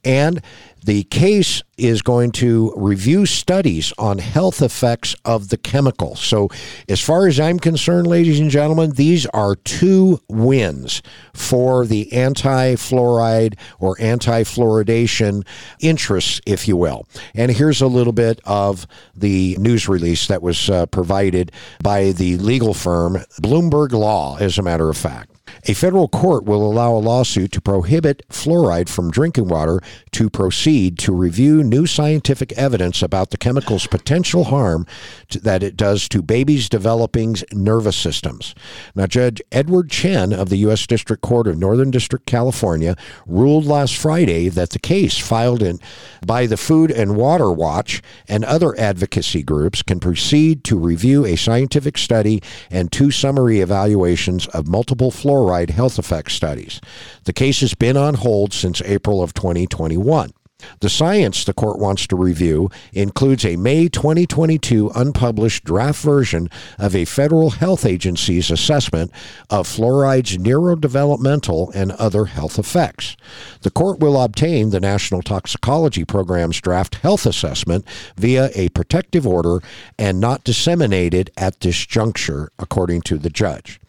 And 0.04 0.42
the 0.84 1.04
case 1.04 1.62
is 1.78 2.02
going 2.02 2.32
to 2.32 2.72
review 2.76 3.24
studies 3.24 3.92
on 3.98 4.18
health 4.18 4.60
effects 4.60 5.14
of 5.24 5.48
the 5.48 5.56
chemical. 5.56 6.16
So, 6.16 6.48
as 6.88 7.00
far 7.00 7.28
as 7.28 7.38
I'm 7.38 7.60
concerned, 7.60 8.08
ladies 8.08 8.40
and 8.40 8.50
gentlemen, 8.50 8.92
these 8.92 9.26
are 9.26 9.54
two 9.54 10.20
wins 10.28 11.02
for 11.34 11.86
the 11.86 12.12
anti 12.12 12.74
fluoride 12.74 13.56
or 13.78 13.96
anti 14.00 14.42
fluoridation 14.42 15.46
interests, 15.78 16.40
if 16.46 16.66
you 16.66 16.76
will. 16.76 17.06
And 17.34 17.52
here's 17.52 17.80
a 17.80 17.86
little 17.86 18.12
bit 18.12 18.40
of 18.44 18.86
the 19.14 19.56
news 19.60 19.88
release 19.88 20.26
that 20.26 20.42
was 20.42 20.68
uh, 20.68 20.86
provided 20.86 21.52
by 21.80 22.10
the 22.10 22.38
legal 22.38 22.74
firm 22.74 23.18
Bloomberg 23.40 23.92
Law, 23.92 24.36
as 24.38 24.58
a 24.58 24.62
matter 24.62 24.88
of 24.88 24.96
fact. 24.96 25.31
A 25.64 25.74
federal 25.74 26.08
court 26.08 26.42
will 26.44 26.68
allow 26.68 26.92
a 26.92 26.98
lawsuit 26.98 27.52
to 27.52 27.60
prohibit 27.60 28.22
fluoride 28.28 28.88
from 28.88 29.12
drinking 29.12 29.46
water 29.46 29.80
to 30.10 30.28
proceed 30.28 30.98
to 30.98 31.12
review 31.12 31.62
new 31.62 31.86
scientific 31.86 32.50
evidence 32.54 33.00
about 33.00 33.30
the 33.30 33.36
chemical's 33.36 33.86
potential 33.86 34.44
harm 34.44 34.86
to, 35.28 35.38
that 35.38 35.62
it 35.62 35.76
does 35.76 36.08
to 36.08 36.20
babies 36.20 36.68
developing 36.68 37.36
nervous 37.52 37.96
systems. 37.96 38.56
Now, 38.96 39.06
Judge 39.06 39.40
Edward 39.52 39.88
Chen 39.88 40.32
of 40.32 40.48
the 40.48 40.56
U.S. 40.58 40.84
District 40.84 41.22
Court 41.22 41.46
of 41.46 41.56
Northern 41.56 41.92
District, 41.92 42.26
California, 42.26 42.96
ruled 43.24 43.64
last 43.64 43.96
Friday 43.96 44.48
that 44.48 44.70
the 44.70 44.80
case 44.80 45.16
filed 45.16 45.62
in 45.62 45.78
by 46.26 46.46
the 46.46 46.56
Food 46.56 46.90
and 46.90 47.16
Water 47.16 47.52
Watch 47.52 48.02
and 48.26 48.44
other 48.44 48.76
advocacy 48.80 49.44
groups 49.44 49.80
can 49.82 50.00
proceed 50.00 50.64
to 50.64 50.76
review 50.76 51.24
a 51.24 51.36
scientific 51.36 51.96
study 51.98 52.42
and 52.68 52.90
two 52.90 53.12
summary 53.12 53.60
evaluations 53.60 54.48
of 54.48 54.66
multiple 54.66 55.12
fluoride 55.12 55.51
health 55.70 55.98
effects 55.98 56.34
studies. 56.34 56.80
The 57.24 57.32
case 57.32 57.60
has 57.60 57.74
been 57.74 57.96
on 57.96 58.14
hold 58.14 58.52
since 58.52 58.82
April 58.82 59.22
of 59.22 59.34
2021. 59.34 60.32
The 60.80 60.88
science 60.88 61.44
the 61.44 61.52
court 61.52 61.78
wants 61.78 62.06
to 62.08 62.16
review 62.16 62.70
includes 62.92 63.44
a 63.44 63.56
May 63.56 63.88
2022 63.88 64.90
unpublished 64.94 65.64
draft 65.64 66.02
version 66.02 66.48
of 66.78 66.94
a 66.94 67.04
federal 67.04 67.50
health 67.50 67.84
agency's 67.84 68.50
assessment 68.50 69.10
of 69.50 69.66
fluoride's 69.66 70.38
neurodevelopmental 70.38 71.74
and 71.74 71.92
other 71.92 72.26
health 72.26 72.58
effects. 72.58 73.16
The 73.62 73.70
court 73.70 74.00
will 74.00 74.20
obtain 74.20 74.70
the 74.70 74.80
National 74.80 75.22
Toxicology 75.22 76.04
Program's 76.04 76.60
draft 76.60 76.96
health 76.96 77.26
assessment 77.26 77.86
via 78.16 78.50
a 78.54 78.68
protective 78.70 79.26
order 79.26 79.60
and 79.98 80.20
not 80.20 80.44
disseminate 80.44 81.14
it 81.14 81.30
at 81.36 81.60
this 81.60 81.86
juncture, 81.86 82.50
according 82.58 83.02
to 83.02 83.18
the 83.18 83.30
judge. 83.30 83.80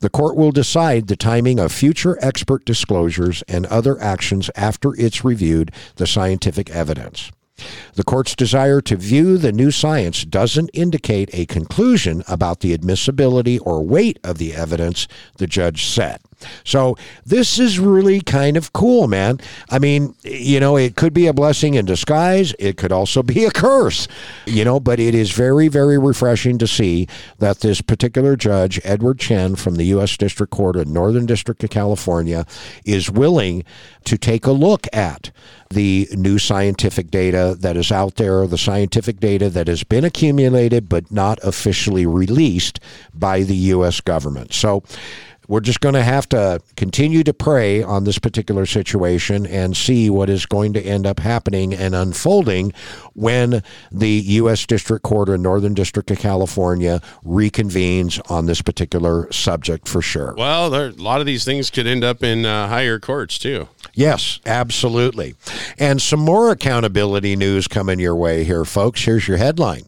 The 0.00 0.10
court 0.10 0.36
will 0.36 0.52
decide 0.52 1.06
the 1.06 1.16
timing 1.16 1.58
of 1.58 1.72
future 1.72 2.18
expert 2.20 2.64
disclosures 2.64 3.42
and 3.48 3.66
other 3.66 4.00
actions 4.00 4.50
after 4.56 4.94
it's 4.96 5.24
reviewed 5.24 5.72
the 5.96 6.06
scientific 6.06 6.70
evidence. 6.70 7.30
The 7.94 8.04
court's 8.04 8.34
desire 8.34 8.80
to 8.82 8.96
view 8.96 9.36
the 9.36 9.52
new 9.52 9.70
science 9.70 10.24
doesn't 10.24 10.70
indicate 10.72 11.28
a 11.32 11.46
conclusion 11.46 12.24
about 12.26 12.60
the 12.60 12.72
admissibility 12.72 13.58
or 13.58 13.84
weight 13.84 14.18
of 14.24 14.38
the 14.38 14.54
evidence, 14.54 15.06
the 15.36 15.46
judge 15.46 15.84
said. 15.84 16.20
So 16.64 16.96
this 17.24 17.58
is 17.58 17.78
really 17.78 18.20
kind 18.20 18.56
of 18.56 18.72
cool, 18.72 19.08
man. 19.08 19.40
I 19.70 19.78
mean, 19.78 20.14
you 20.22 20.60
know, 20.60 20.76
it 20.76 20.96
could 20.96 21.12
be 21.12 21.26
a 21.26 21.32
blessing 21.32 21.74
in 21.74 21.84
disguise. 21.84 22.54
It 22.58 22.76
could 22.76 22.92
also 22.92 23.22
be 23.30 23.44
a 23.44 23.50
curse, 23.50 24.08
you 24.46 24.64
know, 24.64 24.80
but 24.80 25.00
it 25.00 25.14
is 25.14 25.30
very, 25.32 25.68
very 25.68 25.98
refreshing 25.98 26.58
to 26.58 26.66
see 26.66 27.06
that 27.38 27.60
this 27.60 27.80
particular 27.80 28.36
judge, 28.36 28.80
Edward 28.84 29.18
Chen 29.18 29.56
from 29.56 29.76
the 29.76 29.84
U.S. 29.84 30.16
District 30.16 30.52
Court 30.52 30.76
of 30.76 30.86
Northern 30.86 31.26
District 31.26 31.62
of 31.64 31.70
California, 31.70 32.46
is 32.84 33.10
willing 33.10 33.64
to 34.04 34.16
take 34.16 34.46
a 34.46 34.52
look 34.52 34.86
at 34.92 35.30
the 35.70 36.08
new 36.12 36.38
scientific 36.38 37.10
data 37.10 37.56
that 37.60 37.76
is 37.76 37.92
out 37.92 38.16
there, 38.16 38.46
the 38.46 38.58
scientific 38.58 39.20
data 39.20 39.48
that 39.48 39.68
has 39.68 39.84
been 39.84 40.04
accumulated 40.04 40.88
but 40.88 41.10
not 41.12 41.38
officially 41.44 42.06
released 42.06 42.80
by 43.14 43.42
the 43.42 43.54
U.S. 43.56 44.00
government. 44.00 44.52
So, 44.52 44.82
we're 45.50 45.58
just 45.58 45.80
going 45.80 45.96
to 45.96 46.02
have 46.04 46.28
to 46.28 46.62
continue 46.76 47.24
to 47.24 47.34
pray 47.34 47.82
on 47.82 48.04
this 48.04 48.20
particular 48.20 48.64
situation 48.66 49.44
and 49.46 49.76
see 49.76 50.08
what 50.08 50.30
is 50.30 50.46
going 50.46 50.72
to 50.72 50.80
end 50.80 51.08
up 51.08 51.18
happening 51.18 51.74
and 51.74 51.92
unfolding 51.92 52.72
when 53.14 53.60
the 53.90 54.08
U.S. 54.08 54.64
District 54.64 55.02
Court 55.02 55.28
of 55.28 55.40
Northern 55.40 55.74
District 55.74 56.08
of 56.12 56.20
California 56.20 57.02
reconvenes 57.24 58.20
on 58.30 58.46
this 58.46 58.62
particular 58.62 59.30
subject 59.32 59.88
for 59.88 60.00
sure. 60.00 60.34
Well, 60.38 60.70
there, 60.70 60.86
a 60.86 60.92
lot 60.92 61.18
of 61.18 61.26
these 61.26 61.44
things 61.44 61.68
could 61.68 61.88
end 61.88 62.04
up 62.04 62.22
in 62.22 62.46
uh, 62.46 62.68
higher 62.68 63.00
courts 63.00 63.36
too. 63.36 63.68
Yes, 63.94 64.40
absolutely. 64.46 65.34
And 65.78 66.00
some 66.00 66.20
more 66.20 66.50
accountability 66.50 67.36
news 67.36 67.68
coming 67.68 67.98
your 67.98 68.16
way 68.16 68.44
here, 68.44 68.64
folks. 68.64 69.04
Here's 69.04 69.28
your 69.28 69.36
headline. 69.36 69.84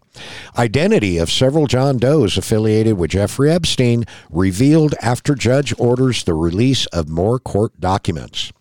Identity 0.59 1.19
of 1.19 1.31
several 1.31 1.67
John 1.67 1.97
Does 1.97 2.37
affiliated 2.37 2.99
with 2.99 3.13
Jeffrey 3.13 3.51
Epstein 3.51 4.05
revealed 4.31 4.95
after 5.01 5.35
judge 5.35 5.75
orders 5.79 6.25
the 6.25 6.35
release 6.35 6.87
of 6.87 7.09
more 7.09 7.39
court 7.39 7.81
documents. 7.81 8.53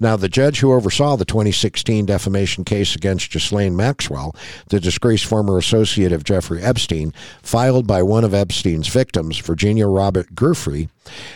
Now, 0.00 0.16
the 0.16 0.28
judge 0.28 0.60
who 0.60 0.72
oversaw 0.72 1.16
the 1.16 1.24
2016 1.24 2.06
defamation 2.06 2.64
case 2.64 2.96
against 2.96 3.30
Ghislaine 3.30 3.76
Maxwell, 3.76 4.34
the 4.68 4.80
disgraced 4.80 5.24
former 5.24 5.58
associate 5.58 6.12
of 6.12 6.24
Jeffrey 6.24 6.62
Epstein, 6.62 7.12
filed 7.42 7.86
by 7.86 8.02
one 8.02 8.24
of 8.24 8.34
Epstein's 8.34 8.88
victims, 8.88 9.38
Virginia 9.38 9.86
Robert 9.86 10.34
Giuffre, 10.34 10.88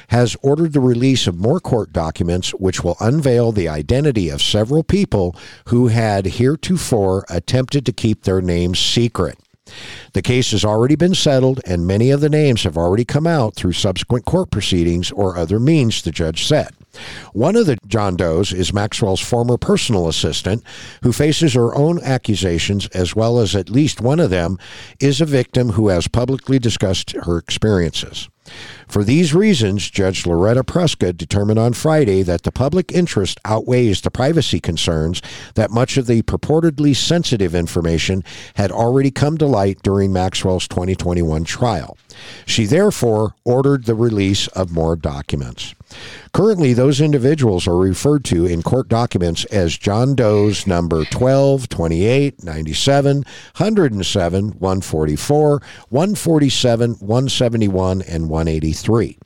has 0.09 0.37
ordered 0.43 0.73
the 0.73 0.81
release 0.81 1.27
of 1.27 1.39
more 1.39 1.61
court 1.61 1.93
documents 1.93 2.51
which 2.51 2.85
will 2.85 2.97
unveil 3.01 3.53
the 3.53 3.69
identity 3.69 4.29
of 4.29 4.43
several 4.43 4.83
people 4.83 5.35
who 5.69 5.89
had 5.89 6.27
heretofore 6.27 7.25
attempted 7.29 7.85
to 7.87 7.93
keep 7.93 8.23
their 8.23 8.41
names 8.41 8.79
secret. 8.79 9.39
The 10.13 10.23
case 10.23 10.53
has 10.53 10.65
already 10.65 10.95
been 10.95 11.15
settled, 11.15 11.61
and 11.67 11.87
many 11.87 12.11
of 12.11 12.21
the 12.21 12.29
names 12.29 12.63
have 12.63 12.77
already 12.77 13.05
come 13.05 13.27
out 13.27 13.55
through 13.55 13.73
subsequent 13.73 14.25
court 14.25 14.51
proceedings 14.51 15.11
or 15.11 15.37
other 15.37 15.59
means, 15.59 16.03
the 16.03 16.13
judge 16.13 16.47
said. 16.47 16.71
One 17.33 17.57
of 17.57 17.67
the 17.67 17.79
John 17.87 18.17
Does 18.17 18.53
is 18.53 18.73
Maxwell's 18.73 19.21
former 19.21 19.57
personal 19.57 20.09
assistant, 20.09 20.63
who 21.03 21.13
faces 21.13 21.55
her 21.55 21.75
own 21.75 22.03
accusations, 22.03 22.87
as 22.89 23.15
well 23.15 23.39
as 23.39 23.55
at 23.55 23.71
least 23.71 24.01
one 24.01 24.21
of 24.21 24.31
them 24.31 24.59
is 25.01 25.21
a 25.21 25.27
victim 25.27 25.71
who 25.71 25.89
has 25.89 26.09
publicly 26.09 26.59
discussed 26.59 27.13
her 27.13 27.39
experiences. 27.39 28.29
For 28.89 29.03
these 29.05 29.35
reasons, 29.35 29.91
Judge 29.91 30.27
Loretta 30.27 30.63
Preska 30.63 31.17
determined 31.17 31.59
on 31.59 31.73
Friday 31.73 32.23
that 32.23 32.45
the 32.45 32.53
public 32.53 32.93
interest 32.93 33.41
outweighs 33.45 34.01
the 34.01 34.11
privacy 34.11 34.61
concerns 34.61 35.21
that 35.55 35.71
much 35.71 35.97
of 35.97 36.07
the 36.07 36.23
purportedly 36.23 36.95
sensitive 36.95 37.55
information 37.55 38.23
had 38.55 38.71
already 38.71 39.11
come 39.11 39.37
to 39.39 39.47
light 39.47 39.83
during 39.83 40.13
Maxwell's 40.13 40.69
2021 40.69 41.45
trial. 41.45 41.97
She 42.47 42.65
therefore 42.65 43.35
ordered 43.45 43.85
the 43.85 43.95
release 43.95 44.47
of 44.49 44.73
more 44.73 44.97
documents. 44.97 45.75
Currently, 46.33 46.73
those 46.73 47.01
individuals 47.01 47.67
are 47.67 47.77
referred 47.77 48.25
to 48.27 48.45
in 48.45 48.63
court 48.63 48.89
documents 48.89 49.45
as 49.47 49.79
John 49.79 50.15
Doe's 50.15 50.67
number 50.67 51.05
12, 51.05 51.69
28, 51.69 52.43
97, 52.43 53.17
107, 53.19 54.45
144, 54.59 55.63
147, 55.89 56.91
171, 56.95 58.03
and 58.03 58.29
183. 58.37 59.19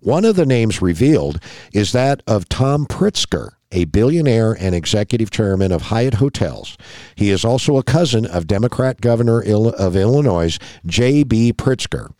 One 0.00 0.24
of 0.24 0.36
the 0.36 0.46
names 0.46 0.80
revealed 0.80 1.38
is 1.74 1.92
that 1.92 2.22
of 2.26 2.48
Tom 2.48 2.86
Pritzker, 2.86 3.50
a 3.70 3.84
billionaire 3.84 4.56
and 4.58 4.74
executive 4.74 5.30
chairman 5.30 5.72
of 5.72 5.82
Hyatt 5.82 6.14
Hotels. 6.14 6.78
He 7.14 7.30
is 7.30 7.44
also 7.44 7.76
a 7.76 7.82
cousin 7.82 8.24
of 8.24 8.46
Democrat 8.46 9.02
Governor 9.02 9.42
of 9.42 9.94
Illinois, 9.94 10.58
J.B. 10.86 11.52
Pritzker. 11.52 12.12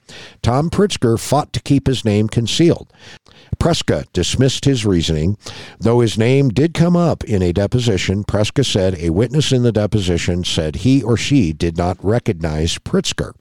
Tom 0.43 0.69
Pritzker 0.69 1.19
fought 1.19 1.55
to 1.55 1.63
keep 1.63 1.87
his 1.87 2.05
name 2.05 2.29
concealed. 2.29 2.93
Preska 3.59 4.05
dismissed 4.13 4.67
his 4.67 4.85
reasoning. 4.85 5.39
Though 5.81 6.01
his 6.01 6.19
name 6.19 6.51
did 6.51 6.75
come 6.75 6.97
up 6.97 7.25
in 7.25 7.41
a 7.43 7.53
deposition, 7.53 8.25
Preska 8.25 8.65
said 8.65 8.99
a 8.99 9.11
witness 9.11 9.53
in 9.53 9.63
the 9.63 9.73
deposition 9.73 10.45
said 10.45 10.77
he 10.77 11.03
or 11.03 11.17
she 11.17 11.55
did 11.55 11.79
not 11.79 11.97
recognize 12.05 12.77
Pritzker. 12.77 13.33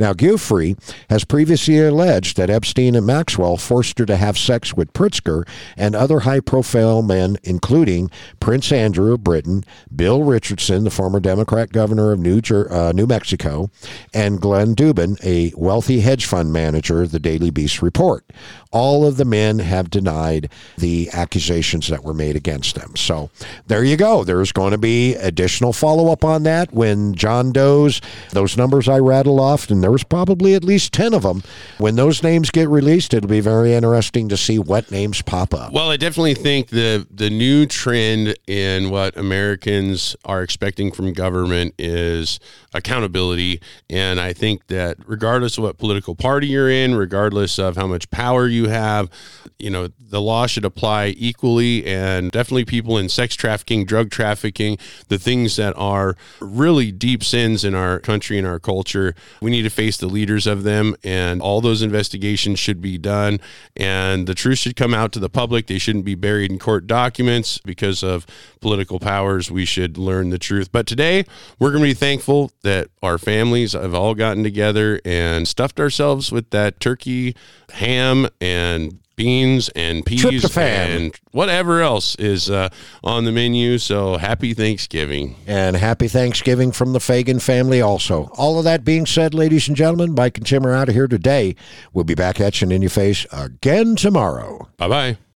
Now, 0.00 0.14
Giuffre 0.14 0.76
has 1.10 1.24
previously 1.24 1.78
alleged 1.78 2.38
that 2.38 2.48
Epstein 2.48 2.94
and 2.94 3.06
Maxwell 3.06 3.58
forced 3.58 3.98
her 3.98 4.06
to 4.06 4.16
have 4.16 4.38
sex 4.38 4.74
with 4.74 4.94
Pritzker 4.94 5.46
and 5.76 5.94
other 5.94 6.20
high 6.20 6.40
profile 6.40 7.02
men, 7.02 7.36
including 7.44 8.10
Prince 8.40 8.72
Andrew 8.72 9.12
of 9.12 9.22
Britain, 9.22 9.62
Bill 9.94 10.22
Richardson, 10.24 10.84
the 10.84 10.90
former 10.90 11.20
Democrat 11.20 11.70
governor 11.70 12.12
of 12.12 12.18
New, 12.18 12.40
Jer- 12.40 12.72
uh, 12.72 12.92
New 12.92 13.06
Mexico, 13.06 13.70
and 14.14 14.40
Glenn 14.40 14.74
Dubin, 14.74 15.22
a 15.22 15.52
wealthy 15.54 16.00
hedge 16.00 16.24
fund 16.24 16.50
manager, 16.50 17.06
the 17.06 17.20
Daily 17.20 17.50
Beast 17.50 17.82
report. 17.82 18.24
All 18.72 19.04
of 19.04 19.18
the 19.18 19.24
men 19.26 19.58
have 19.58 19.90
denied 19.90 20.48
the 20.78 21.10
accusations 21.12 21.88
that 21.88 22.04
were 22.04 22.14
made 22.14 22.36
against 22.36 22.74
them. 22.74 22.96
So 22.96 23.28
there 23.66 23.84
you 23.84 23.96
go. 23.98 24.24
There's 24.24 24.52
going 24.52 24.70
to 24.70 24.78
be 24.78 25.14
additional 25.16 25.74
follow 25.74 26.10
up 26.10 26.24
on 26.24 26.44
that 26.44 26.72
when 26.72 27.14
John 27.14 27.52
Doe's, 27.52 28.00
those 28.30 28.56
numbers 28.56 28.88
I 28.88 28.98
rattle 28.98 29.40
off, 29.40 29.68
and 29.70 29.80
there 29.90 29.94
was 29.94 30.04
probably 30.04 30.54
at 30.54 30.62
least 30.62 30.92
10 30.92 31.14
of 31.14 31.24
them. 31.24 31.42
When 31.78 31.96
those 31.96 32.22
names 32.22 32.52
get 32.52 32.68
released, 32.68 33.12
it'll 33.12 33.28
be 33.28 33.40
very 33.40 33.74
interesting 33.74 34.28
to 34.28 34.36
see 34.36 34.56
what 34.56 34.88
names 34.92 35.20
pop 35.20 35.52
up. 35.52 35.72
Well, 35.72 35.90
I 35.90 35.96
definitely 35.96 36.34
think 36.34 36.68
the, 36.68 37.08
the 37.10 37.28
new 37.28 37.66
trend 37.66 38.36
in 38.46 38.90
what 38.90 39.16
Americans 39.16 40.14
are 40.24 40.44
expecting 40.44 40.92
from 40.92 41.12
government 41.12 41.74
is 41.76 42.38
accountability. 42.72 43.60
And 43.88 44.20
I 44.20 44.32
think 44.32 44.68
that 44.68 44.96
regardless 45.06 45.58
of 45.58 45.64
what 45.64 45.78
political 45.78 46.14
party 46.14 46.48
you're 46.48 46.70
in, 46.70 46.94
regardless 46.94 47.58
of 47.58 47.76
how 47.76 47.86
much 47.86 48.10
power 48.10 48.46
you 48.46 48.68
have, 48.68 49.10
you 49.58 49.70
know, 49.70 49.88
the 49.98 50.20
law 50.20 50.46
should 50.46 50.64
apply 50.64 51.14
equally. 51.16 51.86
And 51.86 52.30
definitely 52.30 52.64
people 52.64 52.98
in 52.98 53.08
sex 53.08 53.34
trafficking, 53.34 53.84
drug 53.84 54.10
trafficking, 54.10 54.78
the 55.08 55.18
things 55.18 55.56
that 55.56 55.74
are 55.76 56.16
really 56.40 56.92
deep 56.92 57.22
sins 57.24 57.64
in 57.64 57.74
our 57.74 58.00
country 58.00 58.38
and 58.38 58.46
our 58.46 58.58
culture, 58.58 59.14
we 59.40 59.50
need 59.50 59.62
to 59.62 59.70
face 59.70 59.96
the 59.96 60.08
leaders 60.08 60.46
of 60.46 60.62
them. 60.64 60.96
And 61.04 61.40
all 61.40 61.60
those 61.60 61.82
investigations 61.82 62.58
should 62.58 62.80
be 62.80 62.98
done. 62.98 63.40
And 63.76 64.26
the 64.26 64.34
truth 64.34 64.58
should 64.58 64.76
come 64.76 64.94
out 64.94 65.12
to 65.12 65.18
the 65.18 65.30
public. 65.30 65.66
They 65.66 65.78
shouldn't 65.78 66.04
be 66.04 66.14
buried 66.14 66.50
in 66.50 66.58
court 66.58 66.86
documents 66.86 67.58
because 67.58 68.02
of 68.02 68.26
political 68.60 68.98
powers. 68.98 69.50
We 69.50 69.64
should 69.64 69.96
learn 69.96 70.30
the 70.30 70.38
truth. 70.38 70.72
But 70.72 70.86
today, 70.86 71.24
we're 71.58 71.70
going 71.70 71.82
to 71.82 71.90
be 71.90 71.94
thankful 71.94 72.50
that 72.62 72.88
our 73.02 73.18
families 73.18 73.72
have 73.72 73.94
all 73.94 74.14
gotten 74.14 74.42
together 74.42 75.00
and 75.04 75.46
stuffed 75.48 75.80
ourselves 75.80 76.30
with 76.30 76.50
that 76.50 76.80
turkey, 76.80 77.34
ham, 77.70 78.28
and 78.40 78.98
beans 79.20 79.68
and 79.76 80.06
peas 80.06 80.56
and 80.56 81.14
whatever 81.32 81.82
else 81.82 82.14
is 82.14 82.48
uh, 82.48 82.70
on 83.04 83.24
the 83.24 83.32
menu. 83.32 83.76
So 83.76 84.16
happy 84.16 84.54
Thanksgiving. 84.54 85.36
And 85.46 85.76
happy 85.76 86.08
Thanksgiving 86.08 86.72
from 86.72 86.94
the 86.94 87.00
Fagan 87.00 87.38
family 87.38 87.82
also. 87.82 88.30
All 88.38 88.58
of 88.58 88.64
that 88.64 88.82
being 88.82 89.04
said, 89.04 89.34
ladies 89.34 89.68
and 89.68 89.76
gentlemen, 89.76 90.14
Mike 90.14 90.38
and 90.38 90.46
Tim 90.46 90.66
are 90.66 90.72
out 90.72 90.88
of 90.88 90.94
here 90.94 91.08
today. 91.08 91.54
We'll 91.92 92.04
be 92.04 92.14
back 92.14 92.40
at 92.40 92.60
you 92.62 92.70
in 92.70 92.80
your 92.80 92.90
face 92.90 93.26
again 93.30 93.96
tomorrow. 93.96 94.70
Bye 94.78 94.88
bye. 94.88 95.29